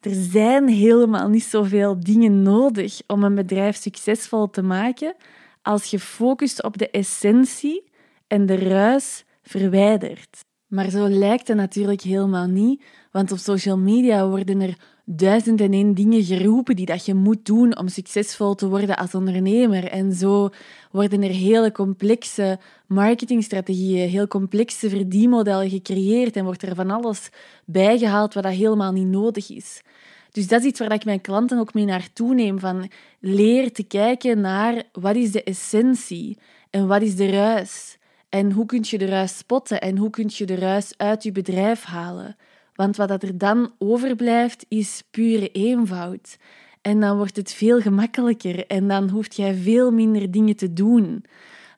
Er 0.00 0.14
zijn 0.14 0.68
helemaal 0.68 1.28
niet 1.28 1.44
zoveel 1.44 2.00
dingen 2.00 2.42
nodig 2.42 3.00
om 3.06 3.24
een 3.24 3.34
bedrijf 3.34 3.76
succesvol 3.76 4.50
te 4.50 4.62
maken 4.62 5.14
als 5.62 5.84
je 5.84 5.98
focust 5.98 6.62
op 6.62 6.78
de 6.78 6.90
essentie 6.90 7.84
en 8.26 8.46
de 8.46 8.56
ruis 8.56 9.24
verwijdert. 9.42 10.44
Maar 10.66 10.90
zo 10.90 11.08
lijkt 11.08 11.48
het 11.48 11.56
natuurlijk 11.56 12.02
helemaal 12.02 12.46
niet, 12.46 12.82
want 13.10 13.32
op 13.32 13.38
social 13.38 13.78
media 13.78 14.28
worden 14.28 14.60
er 14.60 14.76
duizend 15.04 15.60
en 15.60 15.72
één 15.72 15.94
dingen 15.94 16.24
geroepen 16.24 16.76
die 16.76 16.86
dat 16.86 17.04
je 17.04 17.14
moet 17.14 17.46
doen 17.46 17.78
om 17.78 17.88
succesvol 17.88 18.54
te 18.54 18.68
worden 18.68 18.96
als 18.96 19.14
ondernemer. 19.14 19.84
En 19.84 20.12
zo 20.12 20.50
worden 20.90 21.22
er 21.22 21.30
hele 21.30 21.72
complexe 21.72 22.58
marketingstrategieën, 22.86 24.08
heel 24.08 24.26
complexe 24.26 24.88
verdienmodellen 24.88 25.70
gecreëerd 25.70 26.36
en 26.36 26.44
wordt 26.44 26.62
er 26.62 26.74
van 26.74 26.90
alles 26.90 27.30
bijgehaald 27.64 28.34
wat 28.34 28.42
dat 28.42 28.52
helemaal 28.52 28.92
niet 28.92 29.06
nodig 29.06 29.50
is. 29.50 29.82
Dus 30.30 30.46
dat 30.48 30.60
is 30.60 30.66
iets 30.66 30.80
waar 30.80 30.92
ik 30.92 31.04
mijn 31.04 31.20
klanten 31.20 31.58
ook 31.58 31.74
mee 31.74 31.84
naartoe 31.84 32.34
neem. 32.34 32.58
Van 32.58 32.90
leer 33.20 33.72
te 33.72 33.82
kijken 33.82 34.40
naar 34.40 34.82
wat 34.92 35.16
is 35.16 35.32
de 35.32 35.42
essentie 35.42 36.38
en 36.70 36.86
wat 36.86 37.02
is 37.02 37.16
de 37.16 37.30
ruis. 37.30 37.98
En 38.28 38.52
hoe 38.52 38.66
kun 38.66 38.84
je 38.86 38.98
de 38.98 39.06
ruis 39.06 39.36
spotten 39.36 39.80
en 39.80 39.96
hoe 39.96 40.10
kun 40.10 40.30
je 40.32 40.44
de 40.44 40.54
ruis 40.54 40.92
uit 40.96 41.22
je 41.22 41.32
bedrijf 41.32 41.84
halen. 41.84 42.36
Want 42.74 42.96
wat 42.96 43.22
er 43.22 43.38
dan 43.38 43.72
overblijft 43.78 44.66
is 44.68 45.02
pure 45.10 45.48
eenvoud. 45.48 46.36
En 46.82 47.00
dan 47.00 47.16
wordt 47.16 47.36
het 47.36 47.52
veel 47.52 47.80
gemakkelijker 47.80 48.66
en 48.66 48.88
dan 48.88 49.08
hoeft 49.08 49.36
jij 49.36 49.54
veel 49.54 49.90
minder 49.90 50.30
dingen 50.30 50.56
te 50.56 50.72
doen. 50.72 51.24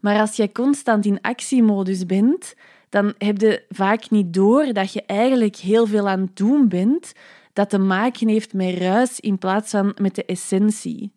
Maar 0.00 0.20
als 0.20 0.36
jij 0.36 0.52
constant 0.52 1.04
in 1.04 1.20
actiemodus 1.20 2.06
bent, 2.06 2.54
dan 2.88 3.14
heb 3.18 3.40
je 3.40 3.64
vaak 3.68 4.10
niet 4.10 4.34
door 4.34 4.72
dat 4.72 4.92
je 4.92 5.02
eigenlijk 5.06 5.56
heel 5.56 5.86
veel 5.86 6.08
aan 6.08 6.20
het 6.20 6.36
doen 6.36 6.68
bent 6.68 7.12
dat 7.52 7.70
te 7.70 7.78
maken 7.78 8.28
heeft 8.28 8.52
met 8.52 8.78
ruis 8.78 9.20
in 9.20 9.38
plaats 9.38 9.70
van 9.70 9.94
met 10.00 10.14
de 10.14 10.24
essentie. 10.24 11.12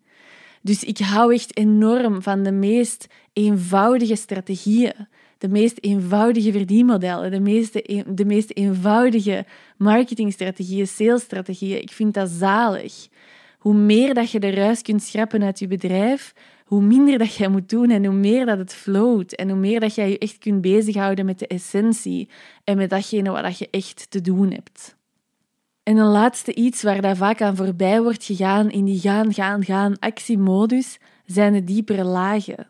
Dus 0.61 0.83
ik 0.83 0.97
hou 0.97 1.33
echt 1.33 1.57
enorm 1.57 2.21
van 2.21 2.43
de 2.43 2.51
meest 2.51 3.07
eenvoudige 3.33 4.15
strategieën, 4.15 5.07
de 5.39 5.49
meest 5.49 5.77
eenvoudige 5.79 6.51
verdienmodellen, 6.51 7.31
de, 7.31 7.39
meeste, 7.39 8.03
de 8.07 8.25
meest 8.25 8.51
eenvoudige 8.53 9.45
marketingstrategieën, 9.77 10.87
salesstrategieën. 10.87 11.81
Ik 11.81 11.91
vind 11.91 12.13
dat 12.13 12.29
zalig. 12.29 13.07
Hoe 13.57 13.73
meer 13.73 14.13
dat 14.13 14.31
je 14.31 14.39
de 14.39 14.49
ruis 14.49 14.81
kunt 14.81 15.03
schrappen 15.03 15.43
uit 15.43 15.59
je 15.59 15.67
bedrijf, 15.67 16.33
hoe 16.65 16.81
minder 16.81 17.17
dat 17.17 17.35
jij 17.35 17.47
moet 17.47 17.69
doen 17.69 17.89
en 17.89 18.05
hoe 18.05 18.15
meer 18.15 18.45
dat 18.45 18.57
het 18.57 18.73
float 18.73 19.31
en 19.31 19.49
hoe 19.49 19.59
meer 19.59 19.79
dat 19.79 19.95
jij 19.95 20.09
je 20.09 20.17
echt 20.17 20.37
kunt 20.37 20.61
bezighouden 20.61 21.25
met 21.25 21.39
de 21.39 21.47
essentie 21.47 22.29
en 22.63 22.77
met 22.77 22.89
datgene 22.89 23.31
wat 23.31 23.57
je 23.57 23.67
echt 23.71 24.11
te 24.11 24.21
doen 24.21 24.51
hebt. 24.51 24.97
En 25.83 25.97
een 25.97 26.11
laatste 26.11 26.53
iets 26.55 26.83
waar 26.83 27.01
daar 27.01 27.17
vaak 27.17 27.41
aan 27.41 27.55
voorbij 27.55 28.01
wordt 28.01 28.23
gegaan 28.23 28.69
in 28.69 28.85
die 28.85 28.99
gaan, 28.99 29.33
gaan, 29.33 29.63
gaan 29.63 29.99
actiemodus, 29.99 30.97
zijn 31.25 31.53
de 31.53 31.63
diepere 31.63 32.03
lagen. 32.03 32.67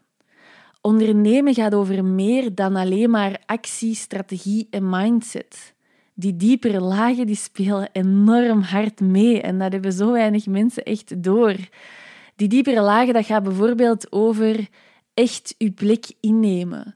Ondernemen 0.81 1.53
gaat 1.53 1.73
over 1.73 2.05
meer 2.05 2.55
dan 2.55 2.75
alleen 2.75 3.09
maar 3.09 3.41
actie, 3.45 3.95
strategie 3.95 4.67
en 4.69 4.89
mindset. 4.89 5.73
Die 6.13 6.35
diepere 6.35 6.81
lagen 6.81 7.25
die 7.27 7.35
spelen 7.35 7.89
enorm 7.91 8.61
hard 8.61 8.99
mee 8.99 9.41
en 9.41 9.59
dat 9.59 9.71
hebben 9.71 9.93
zo 9.93 10.11
weinig 10.11 10.45
mensen 10.47 10.83
echt 10.83 11.23
door. 11.23 11.55
Die 12.35 12.47
diepere 12.47 12.81
lagen 12.81 13.13
dat 13.13 13.25
gaat 13.25 13.43
bijvoorbeeld 13.43 14.11
over 14.11 14.67
echt 15.13 15.55
je 15.57 15.71
plek 15.71 16.05
innemen. 16.19 16.95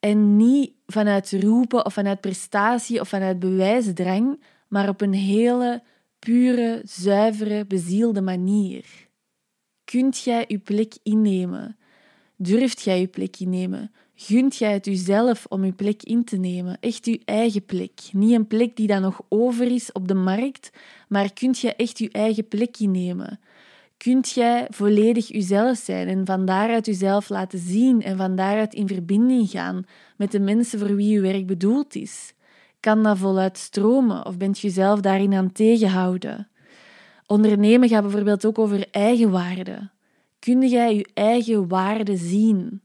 En 0.00 0.36
niet 0.36 0.72
vanuit 0.86 1.32
roepen 1.40 1.84
of 1.84 1.92
vanuit 1.92 2.20
prestatie 2.20 3.00
of 3.00 3.08
vanuit 3.08 3.38
bewijsdrang, 3.38 4.42
maar 4.68 4.88
op 4.88 5.00
een 5.00 5.12
hele 5.12 5.82
pure, 6.18 6.80
zuivere, 6.84 7.66
bezielde 7.66 8.20
manier. 8.20 8.84
Kunt 9.84 10.18
jij 10.18 10.44
je 10.48 10.58
plek 10.58 10.94
innemen? 11.02 11.77
Durft 12.40 12.82
jij 12.82 13.00
je 13.00 13.06
plek 13.06 13.36
innemen? 13.38 13.90
Gunt 14.14 14.56
jij 14.56 14.72
het 14.72 14.84
jezelf 14.84 15.46
om 15.48 15.64
je 15.64 15.72
plek 15.72 16.02
in 16.02 16.24
te 16.24 16.36
nemen? 16.36 16.76
Echt 16.80 17.06
je 17.06 17.20
eigen 17.24 17.64
plek. 17.64 18.00
Niet 18.12 18.32
een 18.32 18.46
plek 18.46 18.76
die 18.76 18.86
dan 18.86 19.02
nog 19.02 19.20
over 19.28 19.72
is 19.72 19.92
op 19.92 20.08
de 20.08 20.14
markt, 20.14 20.70
maar 21.08 21.32
kunt 21.32 21.58
jij 21.58 21.76
echt 21.76 21.98
je 21.98 22.10
eigen 22.10 22.48
plek 22.48 22.78
innemen? 22.78 23.40
Kunt 23.96 24.30
jij 24.30 24.66
volledig 24.70 25.28
jezelf 25.28 25.78
zijn 25.78 26.08
en 26.08 26.26
van 26.26 26.44
daaruit 26.44 26.86
jezelf 26.86 27.28
laten 27.28 27.58
zien 27.58 28.02
en 28.02 28.16
van 28.16 28.36
daaruit 28.36 28.74
in 28.74 28.88
verbinding 28.88 29.50
gaan 29.50 29.84
met 30.16 30.32
de 30.32 30.40
mensen 30.40 30.78
voor 30.78 30.94
wie 30.94 31.08
je 31.08 31.20
werk 31.20 31.46
bedoeld 31.46 31.94
is? 31.94 32.34
Kan 32.80 33.02
dat 33.02 33.18
voluit 33.18 33.58
stromen 33.58 34.26
of 34.26 34.36
bent 34.36 34.58
je 34.58 34.70
zelf 34.70 35.00
daarin 35.00 35.34
aan 35.34 35.52
tegenhouden? 35.52 36.48
Ondernemen 37.26 37.88
gaat 37.88 38.02
bijvoorbeeld 38.02 38.46
ook 38.46 38.58
over 38.58 38.86
eigenwaarde. 38.90 39.90
Kun 40.48 40.68
jij 40.68 40.96
je 40.96 41.08
eigen 41.14 41.68
waarde 41.68 42.16
zien? 42.16 42.80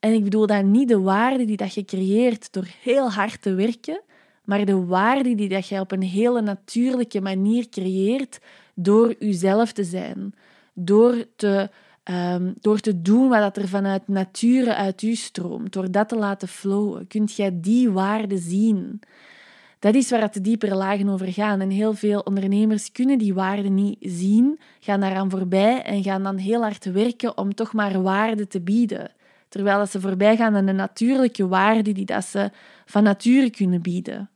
En 0.00 0.12
ik 0.12 0.24
bedoel 0.24 0.46
dan 0.46 0.70
niet 0.70 0.88
de 0.88 1.00
waarde 1.00 1.44
die 1.44 1.56
dat 1.56 1.74
je 1.74 1.84
creëert 1.84 2.52
door 2.52 2.66
heel 2.82 3.10
hard 3.10 3.42
te 3.42 3.54
werken, 3.54 4.02
maar 4.44 4.64
de 4.64 4.84
waarde 4.84 5.34
die 5.34 5.48
dat 5.48 5.68
je 5.68 5.80
op 5.80 5.92
een 5.92 6.02
hele 6.02 6.40
natuurlijke 6.40 7.20
manier 7.20 7.68
creëert 7.68 8.38
door 8.74 9.14
jezelf 9.18 9.72
te 9.72 9.84
zijn, 9.84 10.34
door 10.72 11.24
te, 11.36 11.70
um, 12.04 12.54
door 12.60 12.80
te 12.80 13.02
doen 13.02 13.28
wat 13.28 13.56
er 13.56 13.68
vanuit 13.68 14.08
nature 14.08 14.74
uit 14.74 15.02
u 15.02 15.14
stroomt, 15.14 15.72
door 15.72 15.90
dat 15.90 16.08
te 16.08 16.16
laten 16.16 16.48
flowen. 16.48 17.06
Kunt 17.06 17.36
jij 17.36 17.60
die 17.60 17.90
waarde 17.90 18.38
zien? 18.38 19.00
Dat 19.84 19.94
is 19.94 20.10
waar 20.10 20.20
het 20.20 20.34
de 20.34 20.40
diepere 20.40 20.74
lagen 20.74 21.08
over 21.08 21.32
gaan. 21.32 21.60
En 21.60 21.70
heel 21.70 21.94
veel 21.94 22.20
ondernemers 22.20 22.92
kunnen 22.92 23.18
die 23.18 23.34
waarde 23.34 23.68
niet 23.68 23.96
zien, 24.00 24.60
gaan 24.80 25.00
daaraan 25.00 25.30
voorbij 25.30 25.82
en 25.82 26.02
gaan 26.02 26.22
dan 26.22 26.36
heel 26.36 26.60
hard 26.60 26.84
werken 26.84 27.38
om 27.38 27.54
toch 27.54 27.72
maar 27.72 28.02
waarde 28.02 28.46
te 28.46 28.60
bieden. 28.60 29.12
Terwijl 29.48 29.86
ze 29.86 30.00
voorbij 30.00 30.36
gaan 30.36 30.56
aan 30.56 30.66
de 30.66 30.72
natuurlijke 30.72 31.48
waarde 31.48 31.92
die 31.92 32.04
dat 32.04 32.24
ze 32.24 32.50
van 32.84 33.02
nature 33.02 33.50
kunnen 33.50 33.82
bieden. 33.82 34.30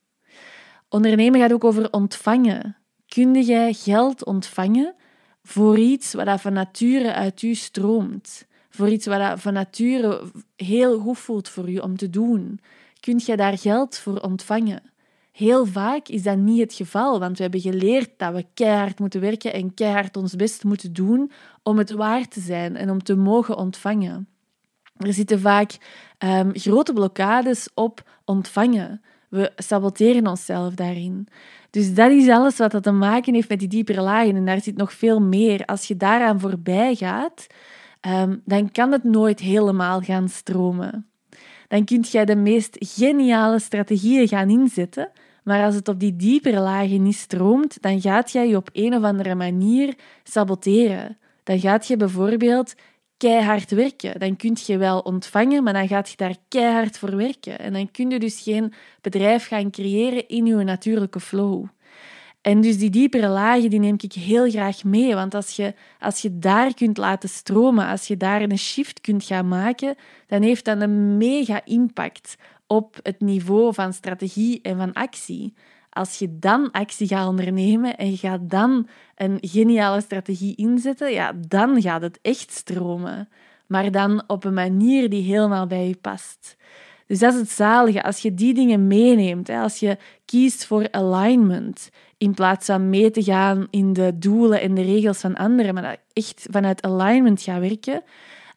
Ondernemen 0.89 1.41
gaat 1.41 1.53
ook 1.53 1.65
over 1.65 1.93
ontvangen. 1.93 2.77
Kun 3.07 3.43
jij 3.43 3.73
geld 3.73 4.25
ontvangen 4.25 4.95
voor 5.43 5.79
iets 5.79 6.13
wat 6.13 6.41
van 6.41 6.53
nature 6.53 7.13
uit 7.13 7.43
u 7.43 7.55
stroomt? 7.55 8.47
Voor 8.71 8.89
iets 8.89 9.07
wat 9.07 9.41
van 9.41 9.53
nature 9.53 10.23
heel 10.57 10.99
goed 10.99 11.19
voelt 11.19 11.49
voor 11.49 11.71
u 11.71 11.77
om 11.77 11.97
te 11.97 12.11
doen? 12.11 12.61
Kun 13.01 13.21
je 13.25 13.37
daar 13.37 13.59
geld 13.59 13.99
voor 13.99 14.21
ontvangen? 14.21 14.97
Heel 15.39 15.67
vaak 15.67 16.09
is 16.09 16.23
dat 16.23 16.37
niet 16.37 16.61
het 16.61 16.75
geval, 16.75 17.19
want 17.19 17.37
we 17.37 17.43
hebben 17.43 17.61
geleerd 17.61 18.11
dat 18.17 18.35
we 18.35 18.47
keihard 18.55 18.99
moeten 18.99 19.21
werken 19.21 19.53
en 19.53 19.75
keihard 19.75 20.17
ons 20.17 20.37
best 20.37 20.65
moeten 20.65 20.93
doen 20.93 21.31
om 21.63 21.79
het 21.79 21.91
waar 21.91 22.29
te 22.29 22.41
zijn 22.41 22.77
en 22.77 22.91
om 22.91 23.03
te 23.03 23.17
mogen 23.17 23.57
ontvangen. 23.57 24.29
Er 24.97 25.13
zitten 25.13 25.41
vaak 25.41 25.77
um, 26.19 26.51
grote 26.53 26.93
blokkades 26.93 27.69
op 27.75 28.11
ontvangen. 28.25 29.03
We 29.29 29.53
saboteren 29.57 30.27
onszelf 30.27 30.75
daarin. 30.75 31.29
Dus 31.71 31.95
dat 31.95 32.11
is 32.11 32.29
alles 32.29 32.57
wat 32.57 32.71
dat 32.71 32.83
te 32.83 32.91
maken 32.91 33.35
heeft 33.35 33.49
met 33.49 33.59
die 33.59 33.69
diepere 33.69 34.01
lagen. 34.01 34.37
En 34.37 34.45
daar 34.45 34.61
zit 34.61 34.77
nog 34.77 34.93
veel 34.93 35.21
meer. 35.21 35.65
Als 35.65 35.85
je 35.85 35.97
daaraan 35.97 36.41
voorbij 36.41 36.95
gaat, 36.95 37.47
um, 38.07 38.43
dan 38.45 38.73
kan 38.73 38.93
het 38.93 39.05
nooit 39.05 39.41
helemaal 39.41 40.01
gaan 40.01 40.29
stromen. 40.29 41.07
Dan 41.69 41.85
kun 41.85 42.01
jij 42.01 42.25
de 42.25 42.37
meest 42.37 42.77
geniale 42.79 43.59
strategieën 43.59 44.29
gaan 44.29 44.51
inzetten, 44.51 45.11
maar 45.49 45.65
als 45.65 45.75
het 45.75 45.89
op 45.89 46.01
die 46.01 46.17
diepere 46.17 46.61
lagen 46.61 47.03
niet 47.03 47.17
stroomt, 47.17 47.83
dan 47.83 48.01
gaat 48.01 48.33
jij 48.33 48.49
je 48.49 48.57
op 48.57 48.69
een 48.73 48.95
of 48.95 49.03
andere 49.03 49.35
manier 49.35 49.95
saboteren. 50.23 51.19
Dan 51.43 51.61
gaat 51.61 51.87
je 51.87 51.97
bijvoorbeeld 51.97 52.75
keihard 53.17 53.71
werken. 53.71 54.21
Dan 54.21 54.37
kun 54.37 54.57
je 54.67 54.79
wel 54.79 55.01
ontvangen, 55.01 55.63
maar 55.63 55.73
dan 55.73 55.89
gaat 55.89 56.11
je 56.11 56.17
daar 56.17 56.37
keihard 56.49 56.99
voor 56.99 57.17
werken. 57.17 57.59
En 57.59 57.73
dan 57.73 57.91
kun 57.91 58.11
je 58.11 58.19
dus 58.19 58.41
geen 58.41 58.73
bedrijf 59.01 59.47
gaan 59.47 59.71
creëren 59.71 60.29
in 60.29 60.47
je 60.47 60.55
natuurlijke 60.55 61.21
flow. 61.21 61.65
En 62.41 62.61
dus 62.61 62.79
die 62.79 62.91
diepere 62.91 63.29
lagen 63.29 63.71
die 63.71 63.81
neem 63.81 63.97
ik 63.99 64.13
heel 64.13 64.51
graag 64.51 64.85
mee. 64.85 65.15
Want 65.15 65.35
als 65.35 65.57
je, 65.57 65.75
als 65.99 66.23
je 66.23 66.39
daar 66.39 66.75
kunt 66.75 66.97
laten 66.97 67.29
stromen, 67.29 67.87
als 67.87 68.07
je 68.07 68.17
daar 68.17 68.43
een 68.43 68.59
shift 68.59 69.01
kunt 69.01 69.25
gaan 69.25 69.49
maken, 69.49 69.95
dan 70.27 70.43
heeft 70.43 70.65
dat 70.65 70.81
een 70.81 71.17
mega 71.17 71.65
impact 71.65 72.37
op 72.69 72.97
het 73.03 73.21
niveau 73.21 73.75
van 73.75 73.93
strategie 73.93 74.61
en 74.63 74.77
van 74.77 74.93
actie. 74.93 75.55
Als 75.91 76.19
je 76.19 76.39
dan 76.39 76.71
actie 76.71 77.07
gaat 77.07 77.29
ondernemen 77.29 77.97
en 77.97 78.11
je 78.11 78.17
gaat 78.17 78.51
dan 78.51 78.89
een 79.15 79.39
geniale 79.41 80.01
strategie 80.01 80.57
inzetten, 80.57 81.13
ja, 81.13 81.33
dan 81.49 81.83
gaat 81.83 82.03
het 82.03 82.19
echt 82.23 82.51
stromen. 82.51 83.29
Maar 83.67 83.91
dan 83.91 84.23
op 84.27 84.45
een 84.45 84.55
manier 84.55 85.11
die 85.11 85.23
helemaal 85.23 85.67
bij 85.67 85.89
je 85.89 85.97
past. 85.97 86.57
Dus 87.07 87.19
dat 87.19 87.35
is 87.35 87.41
het 87.41 87.51
zalige. 87.51 88.03
Als 88.03 88.21
je 88.21 88.35
die 88.35 88.55
dingen 88.55 88.87
meeneemt, 88.87 89.49
als 89.49 89.81
je 89.81 89.99
kiest 90.25 90.67
voor 90.67 90.91
alignment, 90.91 91.91
in 92.19 92.35
plaats 92.35 92.67
van 92.67 92.91
mee 92.91 93.11
te 93.11 93.23
gaan 93.23 93.67
in 93.71 93.93
de 93.93 94.19
doelen 94.19 94.61
en 94.61 94.75
de 94.75 94.83
regels 94.83 95.19
van 95.19 95.35
anderen, 95.35 95.75
maar 95.75 95.83
dat 95.83 95.99
echt 96.13 96.47
vanuit 96.51 96.83
alignment 96.83 97.43
gaat 97.43 97.61
werken, 97.61 98.03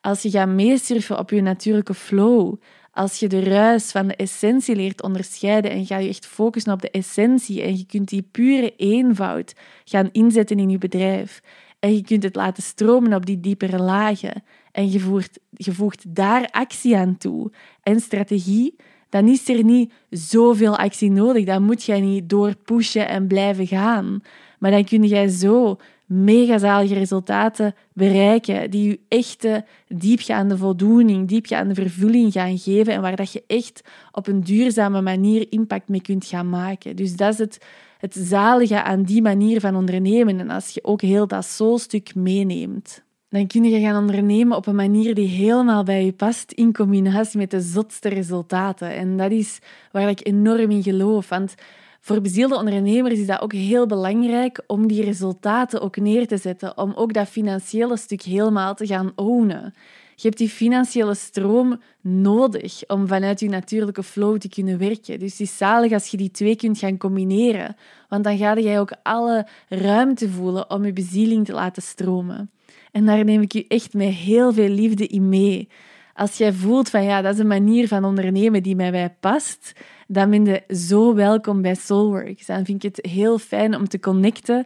als 0.01 0.21
je 0.21 0.29
gaat 0.29 0.47
meesurfen 0.47 1.19
op 1.19 1.29
je 1.29 1.41
natuurlijke 1.41 1.93
flow, 1.93 2.55
als 2.91 3.19
je 3.19 3.27
de 3.27 3.43
ruis 3.43 3.91
van 3.91 4.07
de 4.07 4.15
essentie 4.15 4.75
leert 4.75 5.03
onderscheiden 5.03 5.71
en 5.71 5.85
ga 5.85 5.97
je 5.97 6.09
echt 6.09 6.25
focussen 6.25 6.73
op 6.73 6.81
de 6.81 6.91
essentie 6.91 7.61
en 7.61 7.77
je 7.77 7.85
kunt 7.85 8.09
die 8.09 8.27
pure 8.31 8.75
eenvoud 8.75 9.53
gaan 9.83 10.09
inzetten 10.11 10.59
in 10.59 10.69
je 10.69 10.77
bedrijf 10.77 11.41
en 11.79 11.95
je 11.95 12.03
kunt 12.03 12.23
het 12.23 12.35
laten 12.35 12.63
stromen 12.63 13.13
op 13.13 13.25
die 13.25 13.39
diepere 13.39 13.79
lagen 13.79 14.43
en 14.71 14.91
je 14.91 14.99
voegt, 14.99 15.39
je 15.49 15.73
voegt 15.73 16.15
daar 16.15 16.47
actie 16.51 16.97
aan 16.97 17.17
toe 17.17 17.51
en 17.83 17.99
strategie, 17.99 18.75
dan 19.11 19.27
is 19.27 19.49
er 19.49 19.63
niet 19.63 19.93
zoveel 20.09 20.77
actie 20.77 21.11
nodig. 21.11 21.45
Dan 21.45 21.63
moet 21.63 21.83
je 21.83 21.93
niet 21.93 22.29
doorpushen 22.29 23.07
en 23.07 23.27
blijven 23.27 23.67
gaan. 23.67 24.21
Maar 24.59 24.71
dan 24.71 24.83
kun 24.83 25.03
jij 25.03 25.27
zo 25.27 25.77
mega 26.11 26.57
zalige 26.57 26.93
resultaten 26.93 27.73
bereiken 27.93 28.71
die 28.71 28.89
je 28.89 28.99
echte 29.07 29.65
diepgaande 29.87 30.57
voldoening, 30.57 31.27
diepgaande 31.27 31.73
vervulling 31.75 32.31
gaan 32.31 32.57
geven 32.57 32.93
en 32.93 33.01
waar 33.01 33.15
dat 33.15 33.31
je 33.31 33.43
echt 33.47 33.81
op 34.11 34.27
een 34.27 34.41
duurzame 34.41 35.01
manier 35.01 35.45
impact 35.49 35.89
mee 35.89 36.01
kunt 36.01 36.25
gaan 36.25 36.49
maken. 36.49 36.95
Dus 36.95 37.15
dat 37.15 37.33
is 37.33 37.39
het, 37.39 37.65
het 37.97 38.13
zalige 38.13 38.83
aan 38.83 39.03
die 39.03 39.21
manier 39.21 39.59
van 39.59 39.75
ondernemen 39.75 40.39
en 40.39 40.49
als 40.49 40.69
je 40.69 40.83
ook 40.83 41.01
heel 41.01 41.27
dat 41.27 41.45
soulstuk 41.45 42.15
meeneemt 42.15 43.03
dan 43.31 43.47
kun 43.47 43.63
je 43.63 43.79
gaan 43.79 43.97
ondernemen 43.97 44.57
op 44.57 44.67
een 44.67 44.75
manier 44.75 45.15
die 45.15 45.27
helemaal 45.27 45.83
bij 45.83 46.05
je 46.05 46.11
past, 46.11 46.51
in 46.51 46.73
combinatie 46.73 47.39
met 47.39 47.51
de 47.51 47.61
zotste 47.61 48.09
resultaten. 48.09 48.95
En 48.95 49.17
dat 49.17 49.31
is 49.31 49.59
waar 49.91 50.09
ik 50.09 50.27
enorm 50.27 50.71
in 50.71 50.83
geloof. 50.83 51.29
Want 51.29 51.55
voor 52.01 52.21
bezielde 52.21 52.57
ondernemers 52.57 53.19
is 53.19 53.27
dat 53.27 53.41
ook 53.41 53.53
heel 53.53 53.85
belangrijk 53.85 54.63
om 54.67 54.87
die 54.87 55.03
resultaten 55.03 55.81
ook 55.81 55.97
neer 55.97 56.27
te 56.27 56.37
zetten, 56.37 56.77
om 56.77 56.93
ook 56.93 57.13
dat 57.13 57.27
financiële 57.27 57.97
stuk 57.97 58.21
helemaal 58.21 58.75
te 58.75 58.85
gaan 58.85 59.11
ownen. 59.15 59.73
Je 60.15 60.27
hebt 60.27 60.37
die 60.37 60.49
financiële 60.49 61.15
stroom 61.15 61.81
nodig 62.01 62.83
om 62.87 63.07
vanuit 63.07 63.39
je 63.39 63.49
natuurlijke 63.49 64.03
flow 64.03 64.37
te 64.37 64.49
kunnen 64.49 64.77
werken. 64.77 65.19
Dus 65.19 65.31
het 65.31 65.39
is 65.39 65.57
zalig 65.57 65.91
als 65.91 66.07
je 66.07 66.17
die 66.17 66.31
twee 66.31 66.55
kunt 66.55 66.77
gaan 66.77 66.97
combineren, 66.97 67.75
want 68.09 68.23
dan 68.23 68.37
ga 68.37 68.55
je 68.55 68.79
ook 68.79 68.93
alle 69.03 69.47
ruimte 69.69 70.29
voelen 70.29 70.69
om 70.69 70.85
je 70.85 70.93
bezieling 70.93 71.45
te 71.45 71.53
laten 71.53 71.81
stromen. 71.81 72.51
En 72.91 73.05
daar 73.05 73.23
neem 73.23 73.41
ik 73.41 73.51
je 73.51 73.65
echt 73.67 73.93
met 73.93 74.13
heel 74.13 74.53
veel 74.53 74.69
liefde 74.69 75.07
in 75.07 75.29
mee. 75.29 75.69
Als 76.13 76.37
jij 76.37 76.53
voelt 76.53 76.89
van 76.89 77.03
ja, 77.03 77.21
dat 77.21 77.33
is 77.33 77.39
een 77.39 77.47
manier 77.47 77.87
van 77.87 78.03
ondernemen 78.03 78.63
die 78.63 78.75
mij 78.75 78.91
bij 78.91 79.15
past, 79.19 79.73
dan 80.07 80.29
ben 80.29 80.45
je 80.45 80.63
zo 80.75 81.15
welkom 81.15 81.61
bij 81.61 81.75
Soulworks. 81.75 82.45
Dan 82.45 82.65
vind 82.65 82.83
ik 82.83 82.95
het 82.95 83.11
heel 83.11 83.37
fijn 83.37 83.75
om 83.75 83.87
te 83.87 83.99
connecten. 83.99 84.65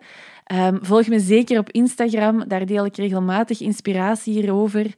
Um, 0.53 0.79
volg 0.81 1.07
me 1.07 1.19
zeker 1.19 1.59
op 1.59 1.71
Instagram, 1.71 2.47
daar 2.47 2.65
deel 2.65 2.85
ik 2.85 2.95
regelmatig 2.95 3.61
inspiratie 3.61 4.33
hierover. 4.33 4.93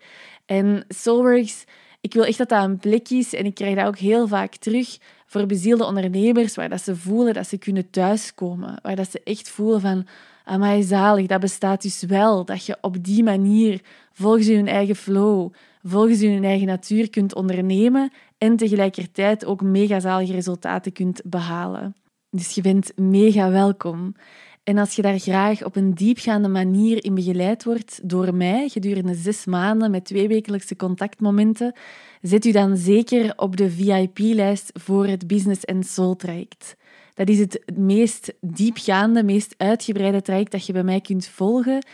En 0.46 0.86
Soulworks, 0.88 1.64
ik 2.02 2.14
wil 2.14 2.26
echt 2.26 2.38
dat 2.38 2.50
dat 2.50 2.64
een 2.64 2.78
plek 2.78 3.10
is 3.10 3.34
en 3.34 3.46
ik 3.46 3.56
krijg 3.56 3.76
dat 3.76 3.86
ook 3.86 3.98
heel 3.98 4.28
vaak 4.28 4.56
terug 4.56 4.98
voor 5.26 5.46
bezielde 5.46 5.86
ondernemers, 5.86 6.56
waar 6.56 6.70
dat 6.70 6.82
ze 6.82 6.96
voelen 6.96 7.34
dat 7.34 7.48
ze 7.48 7.58
kunnen 7.58 7.90
thuiskomen, 7.90 8.80
waar 8.82 8.96
dat 8.96 9.12
ze 9.12 9.22
echt 9.24 9.50
voelen 9.50 9.82
van 9.82 10.08
Amai, 10.44 10.84
zalig, 10.84 11.28
dat 11.28 11.40
bestaat 11.40 11.82
dus 11.82 12.04
wel. 12.04 12.46
Dat 12.46 12.66
je 12.66 12.78
op 12.82 13.04
die 13.04 13.24
manier, 13.24 13.82
volgens 14.14 14.46
je 14.48 14.64
eigen 14.64 14.96
flow, 14.96 15.54
volgens 15.88 16.20
je 16.20 16.40
eigen 16.42 16.68
natuur 16.68 17.10
kunt 17.10 17.36
ondernemen 17.36 18.12
en 18.38 18.56
tegelijkertijd 18.56 19.46
ook 19.46 19.62
mega 19.62 20.00
zalige 20.00 20.34
resultaten 20.34 20.92
kunt 20.92 21.22
behalen. 21.26 21.96
Dus 22.30 22.56
je 22.56 22.62
bent 22.62 22.92
mega 22.96 23.50
welkom. 23.50 24.16
En 24.64 24.78
als 24.78 24.96
je 24.96 25.02
daar 25.02 25.20
graag 25.20 25.64
op 25.64 25.76
een 25.76 25.94
diepgaande 25.94 26.48
manier 26.48 27.04
in 27.04 27.16
begeleid 27.16 27.64
wordt 27.64 28.00
door 28.04 28.36
mij 28.36 28.70
gedurende 28.70 29.14
zes 29.14 29.46
maanden 29.46 29.92
met 29.92 30.06
twee 30.06 30.28
wekelijkse 30.28 30.76
contactmomenten, 30.76 31.74
zet 32.22 32.46
u 32.46 32.52
dan 32.52 32.78
zeker 32.78 33.34
op 33.36 33.58
de 33.58 33.72
VIP-lijst 33.72 34.72
voor 34.74 35.08
het 35.08 35.28
Business 35.28 35.66
and 35.66 35.86
Soul 35.86 36.16
traject. 36.16 36.76
Dat 37.14 37.30
is 37.30 37.40
het 37.40 37.62
meest 37.76 38.34
diepgaande, 38.42 39.24
meest 39.24 39.54
uitgebreide 39.58 40.22
traject 40.22 40.52
dat 40.52 40.66
je 40.66 40.74
bij 40.74 40.84
mij 40.84 41.02
kunt 41.02 41.28
volgen. 41.28 41.86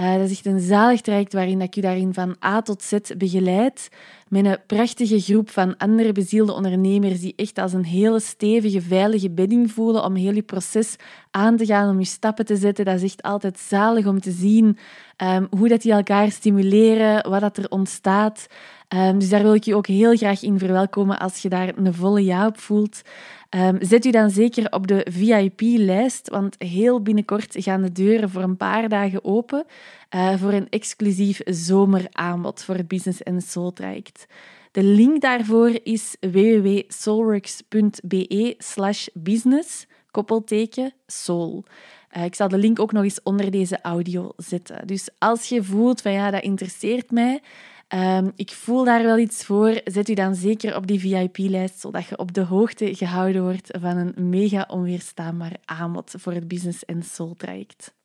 Uh, 0.00 0.14
dat 0.14 0.24
is 0.24 0.30
echt 0.30 0.46
een 0.46 0.60
zalig 0.60 1.00
traject 1.00 1.32
waarin 1.32 1.60
ik 1.60 1.74
je 1.74 1.80
daarin 1.80 2.14
van 2.14 2.36
A 2.44 2.62
tot 2.62 2.82
Z 2.82 2.96
begeleid. 3.16 3.88
Met 4.28 4.44
een 4.44 4.58
prachtige 4.66 5.20
groep 5.20 5.50
van 5.50 5.76
andere 5.76 6.12
bezielde 6.12 6.52
ondernemers 6.52 7.20
die 7.20 7.32
echt 7.36 7.58
als 7.58 7.72
een 7.72 7.84
hele 7.84 8.20
stevige, 8.20 8.80
veilige 8.80 9.30
bedding 9.30 9.70
voelen 9.70 10.04
om 10.04 10.14
heel 10.14 10.34
je 10.34 10.42
proces 10.42 10.96
aan 11.30 11.56
te 11.56 11.66
gaan, 11.66 11.90
om 11.90 11.98
je 11.98 12.04
stappen 12.04 12.44
te 12.44 12.56
zetten. 12.56 12.84
Dat 12.84 12.94
is 12.94 13.02
echt 13.02 13.22
altijd 13.22 13.58
zalig 13.58 14.06
om 14.06 14.20
te 14.20 14.30
zien 14.30 14.78
um, 15.22 15.46
hoe 15.50 15.68
dat 15.68 15.82
die 15.82 15.92
elkaar 15.92 16.30
stimuleren, 16.30 17.30
wat 17.30 17.40
dat 17.40 17.56
er 17.56 17.70
ontstaat. 17.70 18.46
Um, 18.88 19.18
dus 19.18 19.28
daar 19.28 19.42
wil 19.42 19.54
ik 19.54 19.64
je 19.64 19.74
ook 19.74 19.86
heel 19.86 20.16
graag 20.16 20.42
in 20.42 20.58
verwelkomen 20.58 21.18
als 21.18 21.42
je 21.42 21.48
daar 21.48 21.72
een 21.76 21.94
volle 21.94 22.24
ja 22.24 22.46
op 22.46 22.58
voelt. 22.58 23.02
Um, 23.50 23.76
zet 23.80 24.04
u 24.04 24.10
dan 24.10 24.30
zeker 24.30 24.72
op 24.72 24.86
de 24.86 25.06
VIP-lijst, 25.10 26.28
want 26.28 26.54
heel 26.58 27.02
binnenkort 27.02 27.54
gaan 27.58 27.82
de 27.82 27.92
deuren 27.92 28.30
voor 28.30 28.42
een 28.42 28.56
paar 28.56 28.88
dagen 28.88 29.24
open 29.24 29.64
uh, 30.14 30.36
voor 30.36 30.52
een 30.52 30.68
exclusief 30.70 31.40
zomeraanbod 31.44 32.62
voor 32.62 32.74
het 32.74 32.88
Business 32.88 33.24
and 33.24 33.44
Soul 33.44 33.72
traject. 33.72 34.26
De 34.72 34.82
link 34.82 35.20
daarvoor 35.20 35.78
is 35.82 36.16
www.soulworks.be 36.20 38.54
slash 38.58 39.06
business, 39.14 39.86
koppelteken, 40.10 40.92
soul. 41.06 41.64
Uh, 42.16 42.24
ik 42.24 42.34
zal 42.34 42.48
de 42.48 42.58
link 42.58 42.80
ook 42.80 42.92
nog 42.92 43.04
eens 43.04 43.22
onder 43.22 43.50
deze 43.50 43.80
audio 43.80 44.32
zetten. 44.36 44.86
Dus 44.86 45.08
als 45.18 45.48
je 45.48 45.62
voelt 45.62 46.00
van 46.00 46.12
ja, 46.12 46.30
dat 46.30 46.42
interesseert 46.42 47.10
mij, 47.10 47.40
Um, 47.94 48.32
ik 48.36 48.50
voel 48.50 48.84
daar 48.84 49.02
wel 49.02 49.18
iets 49.18 49.44
voor. 49.44 49.80
Zet 49.84 50.08
u 50.08 50.14
dan 50.14 50.34
zeker 50.34 50.76
op 50.76 50.86
die 50.86 51.00
VIP-lijst, 51.00 51.80
zodat 51.80 52.06
je 52.06 52.18
op 52.18 52.32
de 52.32 52.40
hoogte 52.40 52.94
gehouden 52.94 53.42
wordt 53.42 53.78
van 53.80 53.96
een 53.96 54.28
mega 54.28 54.64
onweerstaanbaar 54.68 55.56
aanbod 55.64 56.14
voor 56.18 56.32
het 56.32 56.48
Business 56.48 56.82
Soul 57.00 57.34
traject. 57.34 57.95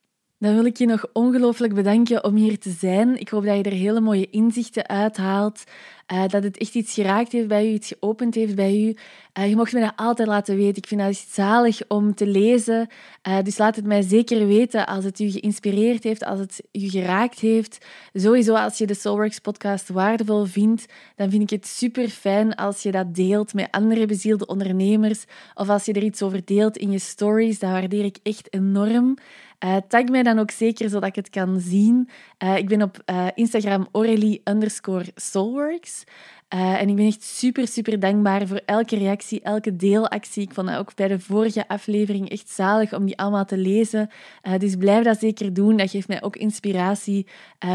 Dan 0.42 0.54
wil 0.54 0.64
ik 0.64 0.76
je 0.76 0.86
nog 0.86 1.04
ongelooflijk 1.12 1.74
bedanken 1.74 2.24
om 2.24 2.34
hier 2.34 2.58
te 2.58 2.70
zijn. 2.70 3.20
Ik 3.20 3.28
hoop 3.28 3.44
dat 3.44 3.56
je 3.56 3.62
er 3.62 3.72
hele 3.72 4.00
mooie 4.00 4.30
inzichten 4.30 4.88
uithaalt. 4.88 5.64
Uh, 6.12 6.28
dat 6.28 6.42
het 6.42 6.58
echt 6.58 6.74
iets 6.74 6.94
geraakt 6.94 7.32
heeft 7.32 7.48
bij 7.48 7.66
u, 7.66 7.72
iets 7.72 7.88
geopend 7.98 8.34
heeft 8.34 8.54
bij 8.54 8.80
u. 8.80 8.96
Uh, 9.38 9.48
je 9.48 9.56
mocht 9.56 9.72
me 9.72 9.80
dat 9.80 9.92
altijd 9.96 10.28
laten 10.28 10.56
weten. 10.56 10.76
Ik 10.76 10.86
vind 10.86 11.00
dat 11.00 11.16
zalig 11.16 11.80
om 11.88 12.14
te 12.14 12.26
lezen. 12.26 12.88
Uh, 13.28 13.38
dus 13.42 13.58
laat 13.58 13.76
het 13.76 13.84
mij 13.84 14.02
zeker 14.02 14.46
weten 14.46 14.86
als 14.86 15.04
het 15.04 15.20
u 15.20 15.30
geïnspireerd 15.30 16.04
heeft, 16.04 16.24
als 16.24 16.38
het 16.38 16.62
u 16.72 16.88
geraakt 16.88 17.38
heeft. 17.38 17.86
Sowieso 18.12 18.54
als 18.54 18.78
je 18.78 18.86
de 18.86 18.94
Soulworks 18.94 19.38
podcast 19.38 19.88
waardevol 19.88 20.44
vindt, 20.44 20.86
dan 21.16 21.30
vind 21.30 21.42
ik 21.42 21.50
het 21.50 21.66
super 21.66 22.08
fijn 22.08 22.54
als 22.54 22.82
je 22.82 22.90
dat 22.90 23.14
deelt 23.14 23.54
met 23.54 23.68
andere 23.70 24.06
bezielde 24.06 24.46
ondernemers. 24.46 25.24
Of 25.54 25.68
als 25.68 25.84
je 25.84 25.92
er 25.92 26.02
iets 26.02 26.22
over 26.22 26.44
deelt 26.44 26.76
in 26.76 26.90
je 26.90 26.98
stories. 26.98 27.58
Dat 27.58 27.70
waardeer 27.70 28.04
ik 28.04 28.18
echt 28.22 28.54
enorm. 28.54 29.16
Uh, 29.64 29.76
tag 29.88 30.04
mij 30.04 30.22
dan 30.22 30.38
ook 30.38 30.50
zeker, 30.50 30.88
zodat 30.88 31.08
ik 31.08 31.14
het 31.14 31.30
kan 31.30 31.60
zien. 31.60 32.08
Uh, 32.44 32.56
ik 32.56 32.68
ben 32.68 32.82
op 32.82 33.02
uh, 33.10 33.26
Instagram 33.34 33.88
Aurélie 33.92 34.40
underscore 34.44 35.04
Soulworks. 35.14 36.04
en 36.48 36.88
ik 36.88 36.96
ben 36.96 37.06
echt 37.06 37.22
super, 37.22 37.68
super 37.68 38.00
dankbaar 38.00 38.46
voor 38.46 38.60
elke 38.66 38.96
reactie, 38.96 39.42
elke 39.42 39.76
deelactie. 39.76 40.42
Ik 40.42 40.54
vond 40.54 40.68
dat 40.68 40.78
ook 40.78 40.94
bij 40.94 41.08
de 41.08 41.20
vorige 41.20 41.68
aflevering 41.68 42.30
echt 42.30 42.48
zalig 42.48 42.94
om 42.94 43.04
die 43.04 43.18
allemaal 43.18 43.44
te 43.44 43.56
lezen. 43.56 44.10
dus 44.58 44.76
blijf 44.76 45.04
dat 45.04 45.18
zeker 45.18 45.52
doen. 45.52 45.76
Dat 45.76 45.90
geeft 45.90 46.08
mij 46.08 46.22
ook 46.22 46.36
inspiratie 46.36 47.26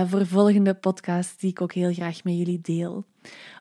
voor 0.08 0.26
volgende 0.26 0.74
podcasts 0.74 1.38
die 1.38 1.50
ik 1.50 1.62
ook 1.62 1.74
heel 1.74 1.94
graag 1.94 2.24
met 2.24 2.38
jullie 2.38 2.62
deel 2.62 3.06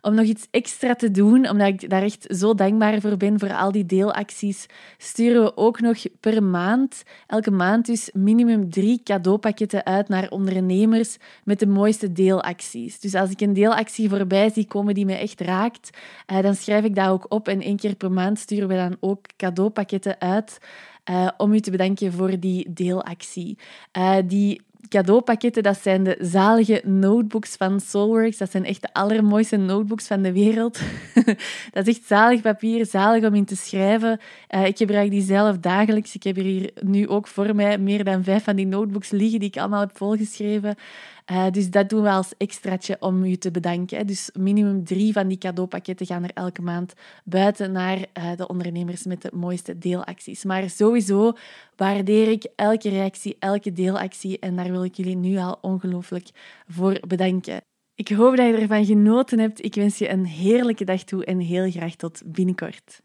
om 0.01 0.15
nog 0.15 0.25
iets 0.25 0.47
extra 0.51 0.95
te 0.95 1.11
doen, 1.11 1.49
omdat 1.49 1.67
ik 1.67 1.91
daar 1.91 2.03
echt 2.03 2.27
zo 2.29 2.55
dankbaar 2.55 3.01
voor 3.01 3.17
ben 3.17 3.39
voor 3.39 3.55
al 3.55 3.73
die 3.73 3.87
deelacties, 3.87 4.67
sturen 4.99 5.43
we 5.43 5.57
ook 5.57 5.81
nog 5.81 5.99
per 6.21 6.43
maand, 6.43 7.03
elke 7.27 7.51
maand 7.51 7.87
dus, 7.87 8.11
minimum 8.13 8.71
drie 8.71 9.01
cadeaupakketten 9.05 9.85
uit 9.85 10.09
naar 10.09 10.31
ondernemers 10.31 11.17
met 11.45 11.59
de 11.59 11.67
mooiste 11.67 12.13
deelacties. 12.13 13.01
Dus 13.01 13.15
als 13.15 13.31
ik 13.31 13.41
een 13.41 13.53
deelactie 13.53 14.09
voorbij 14.09 14.51
zie 14.51 14.67
komen 14.67 14.95
die 14.95 15.05
me 15.05 15.15
echt 15.15 15.41
raakt, 15.41 15.91
eh, 16.27 16.43
dan 16.43 16.55
schrijf 16.55 16.85
ik 16.85 16.95
dat 16.95 17.09
ook 17.09 17.27
op 17.29 17.49
en 17.49 17.61
één 17.61 17.77
keer 17.77 17.95
per 17.95 18.13
maand 18.13 18.39
sturen 18.39 18.69
we 18.69 18.75
dan 18.75 18.97
ook 19.01 19.27
cadeaupakketten 19.37 20.21
uit. 20.21 20.59
Uh, 21.11 21.29
om 21.37 21.53
u 21.53 21.61
te 21.61 21.71
bedanken 21.71 22.13
voor 22.13 22.41
die 22.41 22.73
deelactie. 22.73 23.59
Uh, 23.99 24.17
die 24.25 24.61
cadeaupakketten, 24.89 25.63
dat 25.63 25.79
zijn 25.83 26.05
de 26.05 26.17
zalige 26.21 26.81
notebooks 26.85 27.57
van 27.57 27.81
Soulworks. 27.81 28.37
Dat 28.37 28.51
zijn 28.51 28.65
echt 28.65 28.83
de 28.83 28.93
allermooiste 28.93 29.57
notebooks 29.57 30.07
van 30.07 30.23
de 30.23 30.33
wereld. 30.33 30.79
dat 31.73 31.87
is 31.87 31.97
echt 31.97 32.07
zalig 32.07 32.41
papier, 32.41 32.87
zalig 32.87 33.25
om 33.25 33.35
in 33.35 33.45
te 33.45 33.57
schrijven. 33.57 34.21
Uh, 34.51 34.67
ik 34.67 34.77
gebruik 34.77 35.11
die 35.11 35.23
zelf 35.23 35.59
dagelijks. 35.59 36.15
Ik 36.15 36.23
heb 36.23 36.37
er 36.37 36.43
hier 36.43 36.71
nu 36.81 37.09
ook 37.09 37.27
voor 37.27 37.55
mij 37.55 37.79
meer 37.79 38.05
dan 38.05 38.25
vijf 38.25 38.45
van 38.45 38.57
die 38.57 38.67
notebooks 38.67 39.11
liggen 39.11 39.41
die 39.41 39.49
ik 39.49 39.57
allemaal 39.57 39.81
heb 39.81 39.97
volgeschreven. 39.97 40.77
Uh, 41.31 41.51
dus 41.51 41.71
dat 41.71 41.89
doen 41.89 42.03
we 42.03 42.11
als 42.11 42.33
extraatje 42.37 42.97
om 43.01 43.25
u 43.25 43.37
te 43.37 43.51
bedanken. 43.51 44.07
Dus 44.07 44.31
minimum 44.39 44.85
drie 44.85 45.13
van 45.13 45.29
die 45.29 45.39
cadeaupakketten 45.39 46.07
gaan 46.07 46.23
er 46.23 46.31
elke 46.35 46.63
maand 46.63 46.93
buiten 47.25 47.73
naar 47.73 47.99
uh, 47.99 48.37
de 48.37 48.49
ondernemers 48.49 49.05
met 49.05 49.23
de 49.23 49.31
mooiste 49.35 49.79
deelacties. 49.79 50.45
Maar 50.45 50.71
sowieso 50.71 51.33
waardeer 51.77 52.29
ik 52.29 52.47
elke 52.57 52.89
reactie, 52.89 53.37
elke 53.39 53.73
deelactie 53.73 54.39
en 54.39 54.57
daar 54.57 54.71
wil 54.71 54.85
ik 54.85 54.95
jullie 54.95 55.17
nu 55.17 55.37
al 55.37 55.59
ongelooflijk 55.61 56.31
voor 56.67 57.01
bedanken. 57.07 57.61
Ik 57.95 58.09
hoop 58.09 58.37
dat 58.37 58.47
je 58.47 58.57
ervan 58.57 58.85
genoten 58.85 59.39
hebt. 59.39 59.65
Ik 59.65 59.75
wens 59.75 59.99
je 59.99 60.09
een 60.09 60.25
heerlijke 60.25 60.85
dag 60.85 61.03
toe 61.03 61.25
en 61.25 61.39
heel 61.39 61.71
graag 61.71 61.95
tot 61.95 62.23
binnenkort. 62.25 63.01